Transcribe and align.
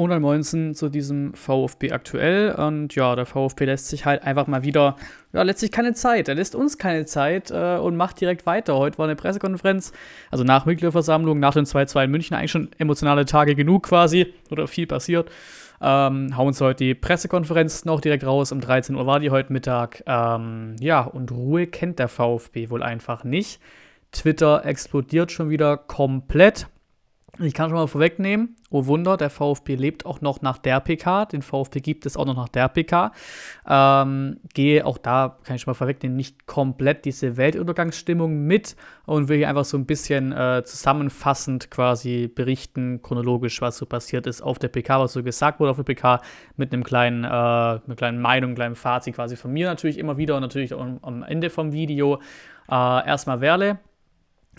119 0.00 0.76
zu 0.76 0.88
diesem 0.88 1.34
VfB 1.34 1.90
aktuell. 1.90 2.52
Und 2.52 2.94
ja, 2.94 3.16
der 3.16 3.26
VfB 3.26 3.64
lässt 3.64 3.88
sich 3.88 4.06
halt 4.06 4.22
einfach 4.22 4.46
mal 4.46 4.62
wieder, 4.62 4.94
ja, 5.32 5.42
lässt 5.42 5.58
sich 5.58 5.72
keine 5.72 5.92
Zeit. 5.92 6.28
Er 6.28 6.36
lässt 6.36 6.54
uns 6.54 6.78
keine 6.78 7.04
Zeit 7.04 7.50
äh, 7.50 7.78
und 7.78 7.96
macht 7.96 8.20
direkt 8.20 8.46
weiter. 8.46 8.76
Heute 8.76 8.96
war 8.98 9.06
eine 9.06 9.16
Pressekonferenz, 9.16 9.92
also 10.30 10.44
nach 10.44 10.66
Mitgliederversammlung, 10.66 11.40
nach 11.40 11.54
dem 11.54 11.64
2-2 11.64 12.04
in 12.04 12.10
München, 12.12 12.36
eigentlich 12.36 12.52
schon 12.52 12.68
emotionale 12.78 13.24
Tage 13.24 13.56
genug 13.56 13.88
quasi, 13.88 14.32
oder 14.52 14.68
viel 14.68 14.86
passiert. 14.86 15.32
Ähm, 15.80 16.36
hauen 16.36 16.48
uns 16.48 16.60
heute 16.60 16.84
die 16.84 16.94
Pressekonferenz 16.94 17.84
noch 17.84 18.00
direkt 18.00 18.24
raus. 18.24 18.52
Um 18.52 18.60
13 18.60 18.94
Uhr 18.94 19.06
war 19.06 19.18
die 19.18 19.30
heute 19.30 19.52
Mittag. 19.52 20.04
Ähm, 20.06 20.76
ja, 20.78 21.00
und 21.00 21.32
Ruhe 21.32 21.66
kennt 21.66 21.98
der 21.98 22.08
VfB 22.08 22.70
wohl 22.70 22.84
einfach 22.84 23.24
nicht. 23.24 23.60
Twitter 24.12 24.64
explodiert 24.64 25.32
schon 25.32 25.50
wieder 25.50 25.76
komplett. 25.76 26.68
Ich 27.40 27.54
kann 27.54 27.68
schon 27.68 27.78
mal 27.78 27.86
vorwegnehmen, 27.86 28.56
oh 28.70 28.86
Wunder, 28.86 29.16
der 29.16 29.30
VfB 29.30 29.76
lebt 29.76 30.06
auch 30.06 30.20
noch 30.22 30.42
nach 30.42 30.58
der 30.58 30.80
PK. 30.80 31.26
Den 31.26 31.42
VfB 31.42 31.80
gibt 31.80 32.04
es 32.04 32.16
auch 32.16 32.24
noch 32.24 32.34
nach 32.34 32.48
der 32.48 32.68
PK. 32.68 33.12
Ähm, 33.68 34.40
gehe 34.54 34.84
auch 34.84 34.98
da, 34.98 35.36
kann 35.44 35.54
ich 35.54 35.62
schon 35.62 35.70
mal 35.70 35.76
vorwegnehmen, 35.76 36.16
nicht 36.16 36.46
komplett 36.46 37.04
diese 37.04 37.36
Weltuntergangsstimmung 37.36 38.46
mit 38.46 38.76
und 39.06 39.28
will 39.28 39.36
hier 39.36 39.48
einfach 39.48 39.66
so 39.66 39.76
ein 39.76 39.86
bisschen 39.86 40.32
äh, 40.32 40.62
zusammenfassend 40.64 41.70
quasi 41.70 42.26
berichten, 42.26 43.02
chronologisch, 43.02 43.60
was 43.60 43.76
so 43.76 43.86
passiert 43.86 44.26
ist 44.26 44.42
auf 44.42 44.58
der 44.58 44.68
PK, 44.68 44.98
was 44.98 45.12
so 45.12 45.22
gesagt 45.22 45.60
wurde 45.60 45.70
auf 45.70 45.76
der 45.76 45.84
PK, 45.84 46.20
mit 46.56 46.72
einem 46.72 46.82
kleinen, 46.82 47.22
äh, 47.22 47.28
einer 47.28 47.94
kleinen 47.96 48.20
Meinung, 48.20 48.48
einem 48.48 48.56
kleinen 48.56 48.74
Fazit 48.74 49.14
quasi 49.14 49.36
von 49.36 49.52
mir 49.52 49.68
natürlich 49.68 49.98
immer 49.98 50.16
wieder 50.16 50.34
und 50.34 50.42
natürlich 50.42 50.74
auch 50.74 50.84
am 51.02 51.22
Ende 51.22 51.50
vom 51.50 51.72
Video. 51.72 52.20
Äh, 52.70 53.06
erstmal 53.06 53.40
Werle, 53.40 53.78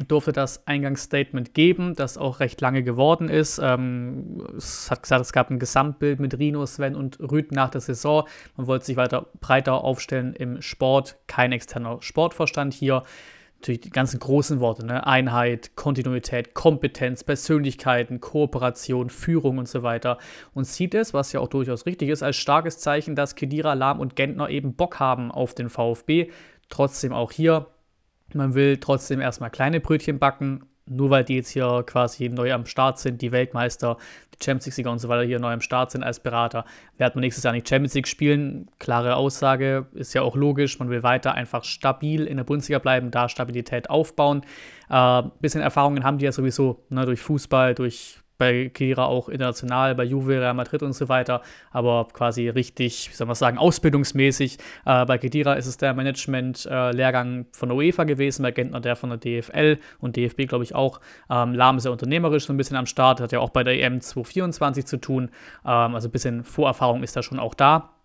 durfte 0.08 0.32
das 0.32 0.66
Eingangsstatement 0.68 1.54
geben, 1.54 1.96
das 1.96 2.18
auch 2.18 2.40
recht 2.40 2.62
lange 2.62 2.84
geworden 2.84 3.30
ist. 3.30 3.60
Ähm, 3.62 4.44
es 4.58 4.90
hat 4.90 5.04
gesagt, 5.04 5.22
es 5.22 5.34
gab 5.34 5.50
ein 5.50 5.60
Gesamtbild 5.60 6.20
mit 6.20 6.38
Rino, 6.38 6.66
Sven 6.66 6.96
und 6.96 7.20
Rüd 7.20 7.52
nach 7.52 7.70
der 7.70 7.82
Saison. 7.82 8.28
Man 8.56 8.68
wollte 8.68 8.86
sich 8.86 8.98
weiter 8.98 9.28
breiter 9.42 9.84
aufstellen 9.84 10.34
im 10.34 10.62
Sport. 10.62 11.18
Kein 11.28 11.52
externer 11.52 11.98
Sportverstand 12.02 12.74
hier. 12.74 13.04
Natürlich 13.56 13.82
die 13.82 13.90
ganzen 13.90 14.22
großen 14.22 14.62
Worte, 14.62 14.86
ne? 14.86 15.06
Einheit, 15.06 15.76
Kontinuität, 15.76 16.54
Kompetenz, 16.54 17.26
Persönlichkeiten, 17.26 18.22
Kooperation, 18.22 19.10
Führung 19.10 19.58
und 19.58 19.68
so 19.68 19.84
weiter. 19.84 20.18
Und 20.54 20.66
sieht 20.66 20.96
es, 20.96 21.14
was 21.14 21.34
ja 21.34 21.42
auch 21.42 21.50
durchaus 21.50 21.86
richtig 21.86 22.08
ist, 22.08 22.24
als 22.24 22.38
starkes 22.38 22.80
Zeichen, 22.80 23.16
dass 23.16 23.36
Kedira, 23.36 23.74
Lahm 23.74 24.00
und 24.00 24.16
Gentner 24.16 24.50
eben 24.50 24.76
Bock 24.76 25.02
haben 25.02 25.30
auf 25.30 25.54
den 25.54 25.70
VfB. 25.70 26.32
Trotzdem 26.70 27.12
auch 27.12 27.34
hier 27.34 27.68
man 28.36 28.56
will 28.56 28.78
trotzdem 28.78 29.22
erstmal 29.22 29.50
kleine 29.50 29.80
Brötchen 29.80 30.20
backen, 30.20 30.64
nur 30.90 31.10
weil 31.10 31.24
die 31.24 31.36
jetzt 31.36 31.50
hier 31.50 31.84
quasi 31.86 32.30
neu 32.30 32.52
am 32.52 32.66
Start 32.66 33.00
sind, 33.00 33.22
die 33.22 33.32
Weltmeister, 33.32 33.98
die 34.34 34.44
Champions 34.44 34.66
League-Sieger 34.66 34.92
und 34.92 35.00
so 35.00 35.08
weiter 35.08 35.24
hier 35.24 35.40
neu 35.40 35.54
am 35.54 35.62
Start 35.62 35.92
sind 35.92 36.04
als 36.04 36.20
Berater, 36.20 36.66
werden 36.98 37.16
wir 37.16 37.22
nächstes 37.22 37.44
Jahr 37.44 37.54
nicht 37.54 37.70
Champions 37.70 37.94
League 37.94 38.08
spielen. 38.08 38.70
Klare 38.80 39.16
Aussage, 39.16 39.86
ist 39.94 40.14
ja 40.14 40.24
auch 40.24 40.36
logisch. 40.36 40.80
Man 40.80 40.90
will 40.90 41.04
weiter 41.04 41.36
einfach 41.36 41.64
stabil 41.64 42.26
in 42.26 42.38
der 42.38 42.44
Bundesliga 42.44 42.80
bleiben, 42.80 43.12
da 43.12 43.30
Stabilität 43.30 43.90
aufbauen. 43.90 44.42
Äh, 44.90 45.24
bisschen 45.40 45.62
Erfahrungen 45.62 46.04
haben 46.04 46.18
die 46.18 46.26
ja 46.26 46.32
sowieso 46.32 46.84
ne, 46.90 47.06
durch 47.06 47.22
Fußball, 47.22 47.76
durch 47.76 48.20
bei 48.40 48.70
Kira 48.70 49.06
auch 49.06 49.30
international, 49.30 49.94
bei 49.94 50.06
Juve, 50.06 50.40
Real 50.40 50.56
Madrid 50.56 50.82
und 50.82 50.94
so 50.94 51.10
weiter, 51.10 51.44
aber 51.70 52.08
quasi 52.12 52.50
richtig, 52.50 53.12
wie 53.12 53.16
soll 53.16 53.28
man 53.28 53.36
sagen, 53.36 53.60
ausbildungsmäßig. 53.60 54.58
Äh, 54.86 55.06
bei 55.06 55.20
Kedira 55.20 55.54
ist 55.54 55.68
es 55.68 55.78
der 55.78 55.94
Management-Lehrgang 55.94 57.42
äh, 57.42 57.46
von 57.52 57.70
der 57.70 57.78
UEFA 57.78 58.06
gewesen, 58.06 58.42
bei 58.42 58.52
Gentner 58.52 58.80
der 58.80 58.96
von 58.96 59.10
der 59.12 59.20
DFL 59.20 59.78
und 60.00 60.16
DFB, 60.16 60.48
glaube 60.48 60.64
ich, 60.64 60.74
auch. 60.74 61.02
Ähm, 61.30 61.54
Lahm 61.54 61.78
ist 61.78 61.86
ja 61.86 61.92
unternehmerisch 61.92 62.46
so 62.48 62.54
ein 62.54 62.58
bisschen 62.58 62.78
am 62.78 62.88
Start, 62.88 63.22
hat 63.22 63.32
ja 63.32 63.40
auch 63.40 63.50
bei 63.50 63.64
der 63.64 63.80
EM 63.80 64.02
2024 64.02 64.86
zu 64.86 64.98
tun, 64.98 65.30
ähm, 65.66 65.94
also 65.94 66.08
ein 66.08 66.12
bisschen 66.12 66.44
Vorerfahrung 66.44 67.04
ist 67.04 67.16
da 67.16 67.22
schon 67.22 67.40
auch 67.40 67.54
da. 67.54 67.99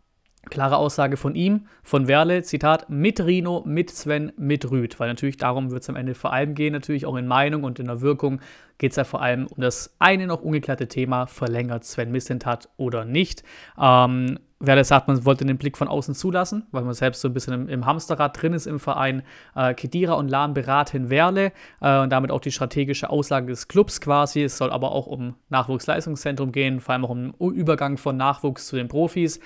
Klare 0.50 0.76
Aussage 0.76 1.16
von 1.16 1.34
ihm, 1.34 1.66
von 1.82 2.08
Werle, 2.08 2.42
Zitat, 2.42 2.88
mit 2.90 3.20
Rino, 3.24 3.62
mit 3.66 3.90
Sven, 3.90 4.32
mit 4.36 4.70
Rüd. 4.70 4.98
Weil 5.00 5.08
natürlich 5.08 5.36
darum 5.36 5.70
wird 5.70 5.82
es 5.82 5.88
am 5.88 5.96
Ende 5.96 6.14
vor 6.14 6.32
allem 6.32 6.54
gehen, 6.54 6.72
natürlich 6.72 7.06
auch 7.06 7.16
in 7.16 7.26
Meinung 7.26 7.64
und 7.64 7.78
in 7.78 7.86
der 7.86 8.00
Wirkung 8.00 8.40
geht 8.78 8.90
es 8.90 8.96
ja 8.96 9.04
vor 9.04 9.22
allem 9.22 9.46
um 9.46 9.60
das 9.62 9.94
eine 9.98 10.26
noch 10.26 10.42
ungeklärte 10.42 10.88
Thema, 10.88 11.26
verlängert 11.26 11.84
Sven 11.84 12.10
Missentat 12.10 12.68
oder 12.76 13.04
nicht. 13.04 13.42
Ähm, 13.80 14.38
Werle 14.66 14.84
sagt, 14.84 15.08
man 15.08 15.24
wollte 15.24 15.44
den 15.44 15.58
Blick 15.58 15.76
von 15.76 15.88
außen 15.88 16.14
zulassen, 16.14 16.66
weil 16.70 16.84
man 16.84 16.94
selbst 16.94 17.20
so 17.20 17.28
ein 17.28 17.34
bisschen 17.34 17.54
im, 17.54 17.68
im 17.68 17.86
Hamsterrad 17.86 18.40
drin 18.40 18.52
ist 18.52 18.66
im 18.66 18.80
Verein. 18.80 19.22
Äh, 19.54 19.74
Kedira 19.74 20.14
und 20.14 20.28
Lahm 20.28 20.54
beraten 20.54 21.10
Werle 21.10 21.52
äh, 21.80 22.00
und 22.00 22.10
damit 22.10 22.30
auch 22.30 22.40
die 22.40 22.52
strategische 22.52 23.10
Aussage 23.10 23.46
des 23.48 23.68
Clubs 23.68 24.00
quasi. 24.00 24.42
Es 24.42 24.56
soll 24.56 24.70
aber 24.70 24.92
auch 24.92 25.06
um 25.06 25.34
Nachwuchsleistungszentrum 25.50 26.52
gehen, 26.52 26.80
vor 26.80 26.94
allem 26.94 27.04
auch 27.04 27.10
um 27.10 27.52
Übergang 27.52 27.96
von 27.96 28.16
Nachwuchs 28.16 28.66
zu 28.66 28.76
den 28.76 28.88
Profis 28.88 29.40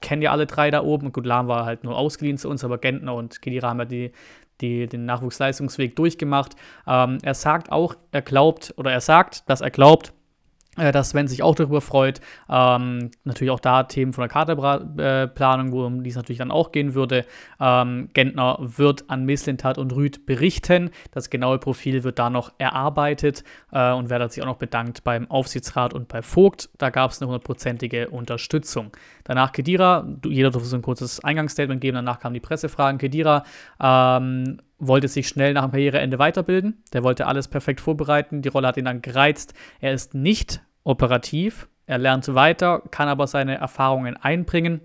kennen 0.00 0.22
ja 0.22 0.32
alle 0.32 0.46
drei 0.46 0.70
da 0.70 0.82
oben. 0.82 1.12
Gut, 1.12 1.26
Lahm 1.26 1.48
war 1.48 1.64
halt 1.64 1.84
nur 1.84 1.96
ausgeliehen 1.96 2.38
zu 2.38 2.48
uns, 2.48 2.64
aber 2.64 2.78
Gentner 2.78 3.14
und 3.14 3.40
Kedira 3.42 3.68
haben 3.68 3.78
ja 3.78 3.84
die, 3.84 4.12
die, 4.60 4.86
den 4.86 5.04
Nachwuchsleistungsweg 5.04 5.96
durchgemacht. 5.96 6.54
Ähm, 6.86 7.18
er 7.22 7.34
sagt 7.34 7.72
auch, 7.72 7.94
er 8.12 8.22
glaubt, 8.22 8.74
oder 8.76 8.92
er 8.92 9.00
sagt, 9.00 9.48
dass 9.48 9.60
er 9.60 9.70
glaubt, 9.70 10.12
dass 10.76 11.10
Sven 11.10 11.28
sich 11.28 11.42
auch 11.42 11.54
darüber 11.54 11.80
freut. 11.80 12.20
Ähm, 12.48 13.10
natürlich 13.24 13.50
auch 13.50 13.60
da 13.60 13.84
Themen 13.84 14.12
von 14.12 14.22
der 14.22 14.28
Kaderplanung, 14.28 15.72
worum 15.72 16.02
dies 16.02 16.16
natürlich 16.16 16.38
dann 16.38 16.50
auch 16.50 16.72
gehen 16.72 16.94
würde. 16.94 17.24
Ähm, 17.60 18.08
Gentner 18.12 18.58
wird 18.60 19.08
an 19.08 19.24
Mislintat 19.24 19.78
und 19.78 19.94
Rüd 19.94 20.26
berichten. 20.26 20.90
Das 21.12 21.30
genaue 21.30 21.58
Profil 21.58 22.04
wird 22.04 22.18
da 22.18 22.30
noch 22.30 22.52
erarbeitet 22.58 23.44
äh, 23.72 23.92
und 23.92 24.10
Werder 24.10 24.24
hat 24.24 24.32
sich 24.32 24.42
auch 24.42 24.48
noch 24.48 24.56
bedankt 24.56 25.04
beim 25.04 25.30
Aufsichtsrat 25.30 25.94
und 25.94 26.08
bei 26.08 26.22
Vogt. 26.22 26.70
Da 26.78 26.90
gab 26.90 27.10
es 27.10 27.20
eine 27.20 27.28
hundertprozentige 27.28 28.10
Unterstützung. 28.10 28.90
Danach 29.24 29.52
Kedira, 29.52 30.06
jeder 30.24 30.50
durfte 30.50 30.68
so 30.68 30.76
ein 30.76 30.82
kurzes 30.82 31.22
Eingangsstatement 31.22 31.80
geben, 31.80 31.96
danach 31.96 32.18
kamen 32.18 32.34
die 32.34 32.40
Pressefragen. 32.40 32.98
Kedira 32.98 33.44
ähm, 33.80 34.58
wollte 34.86 35.08
sich 35.08 35.28
schnell 35.28 35.54
nach 35.54 35.62
dem 35.62 35.72
Karriereende 35.72 36.18
weiterbilden. 36.18 36.82
Der 36.92 37.02
wollte 37.02 37.26
alles 37.26 37.48
perfekt 37.48 37.80
vorbereiten. 37.80 38.42
Die 38.42 38.48
Rolle 38.48 38.68
hat 38.68 38.76
ihn 38.76 38.84
dann 38.84 39.02
gereizt. 39.02 39.54
Er 39.80 39.92
ist 39.92 40.14
nicht 40.14 40.62
operativ. 40.84 41.68
Er 41.86 41.98
lernt 41.98 42.34
weiter, 42.34 42.82
kann 42.90 43.08
aber 43.08 43.26
seine 43.26 43.56
Erfahrungen 43.56 44.16
einbringen. 44.16 44.80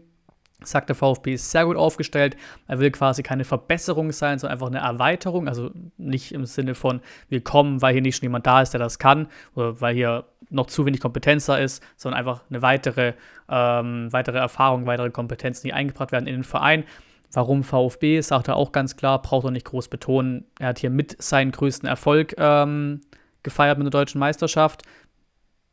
Sagt 0.62 0.90
der 0.90 0.96
VfB 0.96 1.36
ist 1.36 1.52
sehr 1.52 1.66
gut 1.66 1.78
aufgestellt. 1.78 2.36
Er 2.68 2.80
will 2.80 2.92
quasi 2.92 3.24
keine 3.24 3.46
Verbesserung 3.46 4.12
sein, 4.12 4.40
sondern 4.40 4.56
einfach 4.56 4.68
eine 4.68 4.80
Erweiterung. 4.80 5.48
Also 5.48 5.72
nicht 5.98 6.34
im 6.34 6.46
Sinne 6.46 6.76
von, 6.76 7.00
wir 7.30 7.42
kommen, 7.42 7.81
weil 7.81 7.94
hier 7.94 8.02
nicht 8.02 8.18
schon 8.18 8.26
jemand 8.26 8.46
da 8.46 8.62
ist, 8.62 8.72
der 8.72 8.80
das 8.80 9.00
kann, 9.00 9.28
oder 9.56 9.80
weil 9.80 9.96
hier 9.96 10.26
noch 10.50 10.66
zu 10.66 10.86
wenig 10.86 11.00
Kompetenz 11.00 11.46
da 11.46 11.56
ist, 11.56 11.81
sondern 11.96 12.20
einfach 12.20 12.42
eine 12.50 12.62
weitere, 12.62 13.14
ähm, 13.48 14.12
weitere 14.12 14.38
Erfahrung, 14.38 14.86
weitere 14.86 15.12
Kompetenzen, 15.12 15.68
die 15.68 15.74
eingebracht 15.74 16.12
werden 16.12 16.28
in 16.28 16.36
den 16.36 16.44
Verein. 16.44 16.84
Warum 17.31 17.63
VfB, 17.63 18.22
sagt 18.22 18.47
er 18.47 18.56
auch 18.56 18.72
ganz 18.72 18.95
klar, 18.95 19.22
braucht 19.22 19.45
er 19.45 19.51
nicht 19.51 19.66
groß 19.66 19.88
betonen. 19.88 20.45
Er 20.59 20.69
hat 20.69 20.79
hier 20.79 20.90
mit 20.90 21.22
seinen 21.22 21.51
größten 21.51 21.88
Erfolg 21.88 22.34
ähm, 22.38 23.01
gefeiert 23.44 23.78
mit 23.78 23.85
der 23.85 23.91
deutschen 23.91 24.19
Meisterschaft 24.19 24.84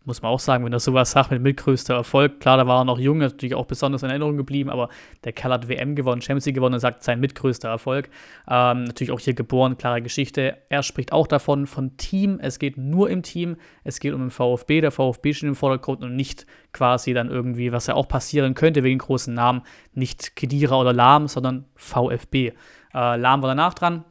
muss 0.06 0.22
man 0.22 0.30
auch 0.30 0.40
sagen, 0.40 0.64
wenn 0.64 0.72
er 0.72 0.80
sowas 0.80 1.10
sagt 1.10 1.30
mit 1.30 1.42
mitgrößter 1.42 1.94
Erfolg, 1.94 2.40
klar, 2.40 2.56
da 2.56 2.66
war 2.66 2.80
er 2.80 2.84
noch 2.84 2.98
jung, 2.98 3.18
natürlich 3.18 3.54
auch 3.54 3.66
besonders 3.66 4.02
in 4.02 4.10
Erinnerung 4.10 4.36
geblieben, 4.36 4.70
aber 4.70 4.88
der 5.24 5.32
Kerl 5.32 5.52
hat 5.52 5.68
WM 5.68 5.94
gewonnen, 5.94 6.22
Champions 6.22 6.46
League 6.46 6.54
gewonnen 6.54 6.74
und 6.74 6.80
sagt, 6.80 7.02
sein 7.02 7.20
mitgrößter 7.20 7.68
Erfolg. 7.68 8.08
Ähm, 8.48 8.84
natürlich 8.84 9.10
auch 9.10 9.20
hier 9.20 9.34
geboren, 9.34 9.76
klare 9.76 10.02
Geschichte. 10.02 10.58
Er 10.68 10.82
spricht 10.82 11.12
auch 11.12 11.26
davon, 11.26 11.66
von 11.66 11.96
Team, 11.96 12.38
es 12.40 12.58
geht 12.58 12.78
nur 12.78 13.10
im 13.10 13.22
Team, 13.22 13.56
es 13.84 14.00
geht 14.00 14.14
um 14.14 14.20
den 14.20 14.30
VfB, 14.30 14.80
der 14.80 14.92
VfB 14.92 15.32
steht 15.32 15.48
im 15.48 15.54
Vordergrund 15.56 16.02
und 16.02 16.14
nicht 16.14 16.46
quasi 16.72 17.12
dann 17.12 17.28
irgendwie, 17.28 17.72
was 17.72 17.86
ja 17.86 17.94
auch 17.94 18.08
passieren 18.08 18.54
könnte 18.54 18.82
wegen 18.82 18.98
großen 18.98 19.34
Namen, 19.34 19.62
nicht 19.92 20.36
Kedira 20.36 20.78
oder 20.78 20.92
Lahm, 20.92 21.26
sondern 21.26 21.64
VfB. 21.74 22.52
Äh, 22.94 23.16
Lahm 23.16 23.42
war 23.42 23.48
danach 23.48 23.74
dran, 23.74 24.04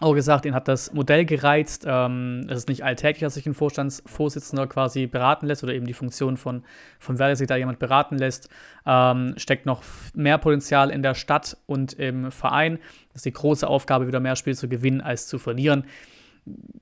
auch 0.00 0.14
gesagt, 0.14 0.46
ihn 0.46 0.54
hat 0.54 0.66
das 0.66 0.92
Modell 0.92 1.24
gereizt. 1.24 1.84
Ähm, 1.86 2.46
es 2.48 2.58
ist 2.58 2.68
nicht 2.68 2.84
alltäglich, 2.84 3.20
dass 3.20 3.34
sich 3.34 3.46
ein 3.46 3.54
Vorstandsvorsitzender 3.54 4.66
quasi 4.66 5.06
beraten 5.06 5.46
lässt 5.46 5.62
oder 5.62 5.74
eben 5.74 5.86
die 5.86 5.92
Funktion 5.92 6.36
von, 6.36 6.64
von 6.98 7.18
Werder 7.18 7.36
sich 7.36 7.46
da 7.46 7.56
jemand 7.56 7.78
beraten 7.78 8.18
lässt. 8.18 8.48
Ähm, 8.86 9.34
steckt 9.36 9.66
noch 9.66 9.82
mehr 10.14 10.38
Potenzial 10.38 10.90
in 10.90 11.02
der 11.02 11.14
Stadt 11.14 11.56
und 11.66 11.92
im 11.92 12.32
Verein. 12.32 12.78
Das 13.12 13.16
ist 13.16 13.26
die 13.26 13.32
große 13.32 13.68
Aufgabe, 13.68 14.06
wieder 14.06 14.20
mehr 14.20 14.36
Spiele 14.36 14.56
zu 14.56 14.68
gewinnen 14.68 15.00
als 15.00 15.26
zu 15.26 15.38
verlieren 15.38 15.84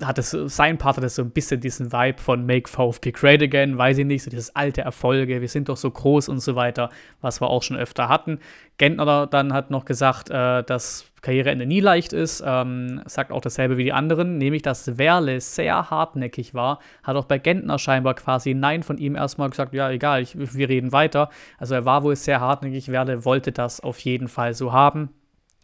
hat 0.02 0.18
es, 0.18 0.30
sein 0.30 0.78
Part 0.78 0.96
hat 0.96 1.04
das 1.04 1.16
so 1.16 1.22
ein 1.22 1.30
bisschen 1.30 1.60
diesen 1.60 1.92
Vibe 1.92 2.18
von 2.18 2.46
Make 2.46 2.68
VfB 2.68 3.12
Great 3.12 3.42
Again, 3.42 3.76
weiß 3.76 3.98
ich 3.98 4.06
nicht, 4.06 4.22
so 4.22 4.30
dieses 4.30 4.54
alte 4.54 4.82
Erfolge, 4.82 5.40
wir 5.40 5.48
sind 5.48 5.68
doch 5.68 5.76
so 5.76 5.90
groß 5.90 6.28
und 6.28 6.40
so 6.40 6.54
weiter, 6.54 6.90
was 7.20 7.40
wir 7.40 7.48
auch 7.48 7.62
schon 7.62 7.76
öfter 7.76 8.08
hatten. 8.08 8.38
Gentner 8.78 9.26
dann 9.26 9.52
hat 9.52 9.70
noch 9.70 9.84
gesagt, 9.84 10.30
äh, 10.30 10.62
dass 10.62 11.10
Karriereende 11.20 11.66
nie 11.66 11.80
leicht 11.80 12.12
ist, 12.12 12.42
ähm, 12.46 13.02
sagt 13.06 13.32
auch 13.32 13.40
dasselbe 13.40 13.76
wie 13.76 13.84
die 13.84 13.92
anderen, 13.92 14.38
nämlich 14.38 14.62
dass 14.62 14.98
Werle 14.98 15.40
sehr 15.40 15.90
hartnäckig 15.90 16.54
war, 16.54 16.78
hat 17.02 17.16
auch 17.16 17.24
bei 17.24 17.38
Gentner 17.38 17.78
scheinbar 17.78 18.14
quasi 18.14 18.54
Nein 18.54 18.82
von 18.82 18.98
ihm 18.98 19.16
erstmal 19.16 19.50
gesagt, 19.50 19.74
ja 19.74 19.90
egal, 19.90 20.22
ich, 20.22 20.36
wir 20.38 20.68
reden 20.68 20.92
weiter. 20.92 21.30
Also 21.58 21.74
er 21.74 21.84
war 21.84 22.02
wohl 22.02 22.16
sehr 22.16 22.40
hartnäckig, 22.40 22.90
Werle 22.90 23.24
wollte 23.24 23.52
das 23.52 23.80
auf 23.80 23.98
jeden 24.00 24.28
Fall 24.28 24.54
so 24.54 24.72
haben. 24.72 25.10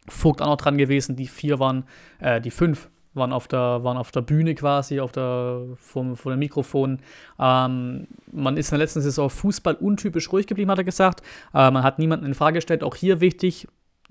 Vogt 0.08 0.42
auch 0.42 0.46
noch 0.46 0.56
dran 0.56 0.76
gewesen, 0.76 1.16
die 1.16 1.28
vier 1.28 1.58
waren, 1.60 1.84
äh, 2.18 2.40
die 2.40 2.50
fünf 2.50 2.90
waren 3.14 3.32
auf 3.32 3.48
der, 3.48 3.84
waren 3.84 3.96
auf 3.96 4.10
der 4.10 4.20
Bühne 4.20 4.54
quasi, 4.54 5.00
auf 5.00 5.12
der, 5.12 5.62
vor, 5.76 6.16
vor 6.16 6.32
dem 6.32 6.38
Mikrofon. 6.40 7.00
Ähm, 7.38 8.06
man 8.32 8.56
ist 8.56 8.68
in 8.68 8.78
der 8.78 8.84
letzten 8.84 9.00
Saison 9.00 9.30
Fußball 9.30 9.74
untypisch 9.74 10.32
ruhig 10.32 10.46
geblieben, 10.46 10.70
hat 10.70 10.78
er 10.78 10.84
gesagt. 10.84 11.22
Äh, 11.54 11.70
man 11.70 11.82
hat 11.82 11.98
niemanden 11.98 12.26
in 12.26 12.34
Frage 12.34 12.56
gestellt. 12.56 12.82
Auch 12.82 12.96
hier 12.96 13.20
wichtig, 13.20 13.66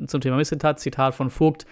zum 0.08 0.22
Thema 0.22 0.38
Missetat, 0.38 0.80
Zitat 0.80 1.14
von 1.16 1.30
Vogt, 1.30 1.66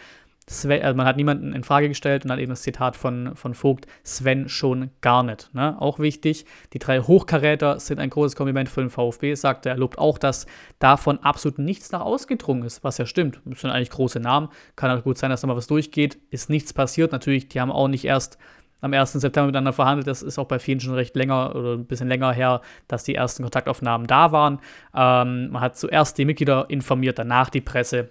Sven, 0.51 0.81
also 0.81 0.95
man 0.97 1.05
hat 1.05 1.15
niemanden 1.15 1.53
in 1.53 1.63
Frage 1.63 1.87
gestellt 1.87 2.23
und 2.23 2.29
dann 2.29 2.39
eben 2.39 2.49
das 2.49 2.61
Zitat 2.61 2.97
von, 2.97 3.35
von 3.35 3.53
Vogt, 3.53 3.87
Sven 4.03 4.49
schon 4.49 4.89
gar 4.99 5.23
nicht. 5.23 5.53
Ne? 5.53 5.79
Auch 5.79 5.99
wichtig, 5.99 6.45
die 6.73 6.79
drei 6.79 6.99
Hochkaräter 6.99 7.79
sind 7.79 7.99
ein 7.99 8.09
großes 8.09 8.35
Kompliment 8.35 8.67
für 8.67 8.81
den 8.81 8.89
VfB, 8.89 9.33
sagt 9.35 9.65
er. 9.65 9.73
Er 9.73 9.77
lobt 9.77 9.97
auch, 9.97 10.17
dass 10.17 10.45
davon 10.79 11.19
absolut 11.19 11.57
nichts 11.57 11.91
nach 11.91 12.01
ausgedrungen 12.01 12.63
ist, 12.63 12.83
was 12.83 12.97
ja 12.97 13.05
stimmt. 13.05 13.39
Das 13.45 13.61
sind 13.61 13.69
eigentlich 13.69 13.89
große 13.89 14.19
Namen. 14.19 14.49
Kann 14.75 14.91
auch 14.91 15.03
gut 15.03 15.17
sein, 15.17 15.29
dass 15.29 15.41
da 15.41 15.47
mal 15.47 15.55
was 15.55 15.67
durchgeht. 15.67 16.19
Ist 16.29 16.49
nichts 16.49 16.73
passiert. 16.73 17.13
Natürlich, 17.13 17.47
die 17.47 17.61
haben 17.61 17.71
auch 17.71 17.87
nicht 17.87 18.03
erst 18.03 18.37
am 18.81 18.93
1. 18.93 19.13
September 19.13 19.47
miteinander 19.47 19.73
verhandelt. 19.73 20.07
Das 20.07 20.21
ist 20.21 20.37
auch 20.37 20.47
bei 20.47 20.59
vielen 20.59 20.79
schon 20.79 20.93
recht 20.93 21.15
länger 21.15 21.55
oder 21.55 21.73
ein 21.73 21.85
bisschen 21.85 22.09
länger 22.09 22.33
her, 22.33 22.61
dass 22.87 23.03
die 23.03 23.15
ersten 23.15 23.43
Kontaktaufnahmen 23.43 24.07
da 24.07 24.31
waren. 24.31 24.59
Ähm, 24.93 25.51
man 25.51 25.61
hat 25.61 25.77
zuerst 25.77 26.17
die 26.17 26.25
Mitglieder 26.25 26.65
informiert, 26.69 27.19
danach 27.19 27.49
die 27.49 27.61
Presse. 27.61 28.09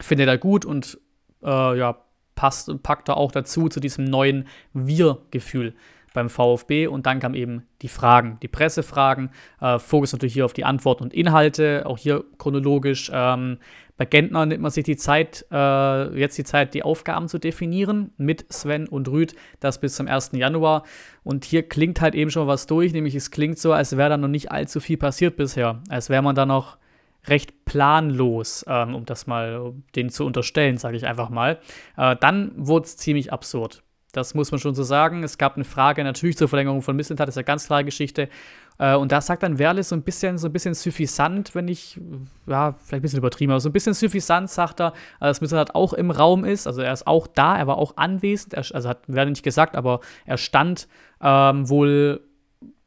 Findet 0.00 0.28
er 0.28 0.38
gut 0.38 0.64
und 0.64 0.98
äh, 1.44 1.78
ja, 1.78 1.98
passt, 2.34 2.70
packt 2.82 3.08
er 3.08 3.16
auch 3.16 3.32
dazu, 3.32 3.68
zu 3.68 3.80
diesem 3.80 4.04
neuen 4.04 4.46
Wir-Gefühl 4.72 5.74
beim 6.14 6.30
VfB. 6.30 6.86
Und 6.86 7.06
dann 7.06 7.20
kamen 7.20 7.34
eben 7.34 7.66
die 7.82 7.88
Fragen, 7.88 8.38
die 8.42 8.48
Pressefragen. 8.48 9.30
Äh, 9.60 9.78
Fokus 9.78 10.12
natürlich 10.12 10.34
hier 10.34 10.44
auf 10.44 10.52
die 10.52 10.64
Antworten 10.64 11.02
und 11.02 11.12
Inhalte, 11.12 11.84
auch 11.86 11.98
hier 11.98 12.24
chronologisch. 12.38 13.10
Ähm, 13.12 13.58
bei 13.96 14.06
Gentner 14.06 14.44
nimmt 14.44 14.62
man 14.62 14.70
sich 14.72 14.84
die 14.84 14.96
Zeit, 14.96 15.46
äh, 15.52 16.18
jetzt 16.18 16.36
die 16.36 16.44
Zeit, 16.44 16.74
die 16.74 16.82
Aufgaben 16.82 17.28
zu 17.28 17.38
definieren 17.38 18.12
mit 18.16 18.52
Sven 18.52 18.88
und 18.88 19.08
Rüd, 19.08 19.36
das 19.60 19.80
bis 19.80 19.94
zum 19.94 20.08
1. 20.08 20.32
Januar. 20.32 20.84
Und 21.22 21.44
hier 21.44 21.68
klingt 21.68 22.00
halt 22.00 22.14
eben 22.14 22.30
schon 22.30 22.48
was 22.48 22.66
durch, 22.66 22.92
nämlich 22.92 23.14
es 23.14 23.30
klingt 23.30 23.58
so, 23.58 23.72
als 23.72 23.96
wäre 23.96 24.10
da 24.10 24.16
noch 24.16 24.28
nicht 24.28 24.50
allzu 24.50 24.80
viel 24.80 24.96
passiert 24.96 25.36
bisher. 25.36 25.82
Als 25.88 26.10
wäre 26.10 26.22
man 26.22 26.34
da 26.34 26.44
noch 26.46 26.78
recht 27.26 27.64
planlos, 27.64 28.64
ähm, 28.68 28.94
um 28.94 29.04
das 29.04 29.26
mal 29.26 29.72
den 29.94 30.10
zu 30.10 30.24
unterstellen, 30.24 30.78
sage 30.78 30.96
ich 30.96 31.06
einfach 31.06 31.30
mal. 31.30 31.58
Äh, 31.96 32.16
dann 32.20 32.52
wurde 32.56 32.86
es 32.86 32.96
ziemlich 32.96 33.32
absurd. 33.32 33.82
Das 34.12 34.34
muss 34.34 34.52
man 34.52 34.60
schon 34.60 34.74
so 34.74 34.84
sagen. 34.84 35.24
Es 35.24 35.38
gab 35.38 35.56
eine 35.56 35.64
Frage 35.64 36.04
natürlich 36.04 36.36
zur 36.36 36.48
Verlängerung 36.48 36.82
von 36.82 36.94
Misseltat, 36.94 37.26
das 37.26 37.34
ist 37.34 37.38
eine 37.38 37.44
ganz 37.44 37.66
klare 37.66 37.84
Geschichte. 37.84 38.28
Äh, 38.78 38.94
und 38.94 39.12
da 39.12 39.20
sagt 39.20 39.42
dann 39.42 39.58
Werle 39.58 39.82
so 39.82 39.94
ein 39.94 40.02
bisschen, 40.02 40.38
so 40.38 40.48
ein 40.48 40.52
bisschen 40.52 40.74
suffisant, 40.74 41.54
wenn 41.54 41.68
ich, 41.68 42.00
ja, 42.46 42.72
vielleicht 42.72 42.92
ein 42.92 43.02
bisschen 43.02 43.18
übertrieben, 43.18 43.52
aber 43.52 43.60
so 43.60 43.68
ein 43.68 43.72
bisschen 43.72 43.94
suffisant 43.94 44.50
sagt 44.50 44.80
er, 44.80 44.92
äh, 45.20 45.26
dass 45.26 45.40
Misseltat 45.40 45.74
auch 45.74 45.92
im 45.92 46.10
Raum 46.10 46.44
ist. 46.44 46.66
Also 46.66 46.82
er 46.82 46.92
ist 46.92 47.06
auch 47.06 47.26
da, 47.26 47.56
er 47.56 47.66
war 47.66 47.78
auch 47.78 47.96
anwesend. 47.96 48.54
Er, 48.54 48.64
also 48.72 48.88
hat 48.88 49.02
Werle 49.06 49.30
nicht 49.30 49.42
gesagt, 49.42 49.76
aber 49.76 50.00
er 50.26 50.38
stand 50.38 50.88
ähm, 51.20 51.68
wohl 51.68 52.20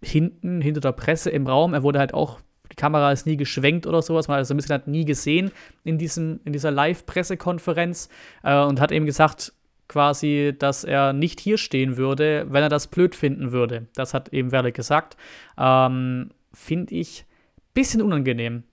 hinten, 0.01 0.61
hinter 0.61 0.81
der 0.81 0.91
Presse 0.91 1.29
im 1.29 1.47
Raum. 1.47 1.73
Er 1.73 1.83
wurde 1.83 1.99
halt 1.99 2.13
auch 2.13 2.39
Kamera 2.77 3.11
ist 3.11 3.25
nie 3.25 3.35
geschwenkt 3.35 3.85
oder 3.85 4.01
sowas. 4.01 4.27
Man 4.27 4.35
hat 4.35 4.39
also 4.39 4.53
ein 4.53 4.57
bisschen 4.57 4.75
hat 4.75 4.87
nie 4.87 5.03
gesehen 5.03 5.51
in, 5.83 5.97
diesem, 5.97 6.39
in 6.45 6.53
dieser 6.53 6.71
Live-Pressekonferenz 6.71 8.07
äh, 8.43 8.57
und 8.63 8.79
hat 8.79 8.93
eben 8.93 9.05
gesagt, 9.05 9.51
quasi, 9.89 10.55
dass 10.57 10.83
er 10.83 11.13
nicht 11.13 11.39
hier 11.39 11.57
stehen 11.57 11.97
würde, 11.97 12.45
wenn 12.49 12.63
er 12.63 12.69
das 12.69 12.87
blöd 12.87 13.15
finden 13.15 13.51
würde. 13.51 13.87
Das 13.95 14.13
hat 14.13 14.29
eben 14.33 14.51
Werle 14.51 14.71
gesagt. 14.71 15.17
Ähm, 15.57 16.31
Finde 16.53 16.95
ich 16.95 17.25
ein 17.57 17.73
bisschen 17.73 18.01
unangenehm. 18.01 18.63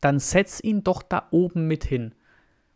Dann 0.00 0.18
setz 0.18 0.60
ihn 0.62 0.82
doch 0.82 1.02
da 1.02 1.26
oben 1.30 1.66
mit 1.66 1.84
hin 1.84 2.14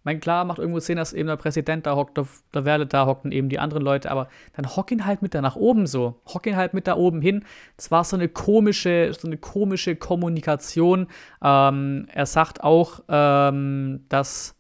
meine, 0.05 0.21
klar, 0.21 0.45
macht 0.45 0.59
irgendwo 0.59 0.81
Sinn, 0.81 0.97
dass 0.97 1.12
eben 1.12 1.29
der 1.29 1.37
Präsident 1.37 1.87
da 1.87 1.97
hockt, 1.97 2.19
da 2.53 2.65
Werle 2.65 2.87
da 2.87 3.06
hockt 3.06 3.25
und 3.25 3.33
eben 3.33 3.49
die 3.49 3.59
anderen 3.59 3.83
Leute, 3.83 4.11
aber 4.11 4.29
dann 4.55 4.77
hock 4.77 4.91
ihn 4.93 5.06
halt 5.06 5.23
mit 5.23 5.35
da 5.35 5.41
nach 5.41 5.56
oben 5.56 5.87
so. 5.87 6.21
Hock 6.33 6.47
ihn 6.47 6.56
halt 6.56 6.75
mit 6.75 6.87
da 6.87 6.97
oben 6.97 7.21
hin. 7.21 7.45
Es 7.77 7.91
war 7.91 8.05
so 8.05 8.17
eine 8.17 8.29
komische, 8.29 9.12
so 9.19 9.27
eine 9.27 9.39
komische 9.39 9.97
Kommunikation. 9.97 11.09
Ähm, 11.43 12.06
er 12.12 12.27
sagt 12.27 12.62
auch, 12.62 13.01
ähm, 13.09 14.05
dass 14.09 14.54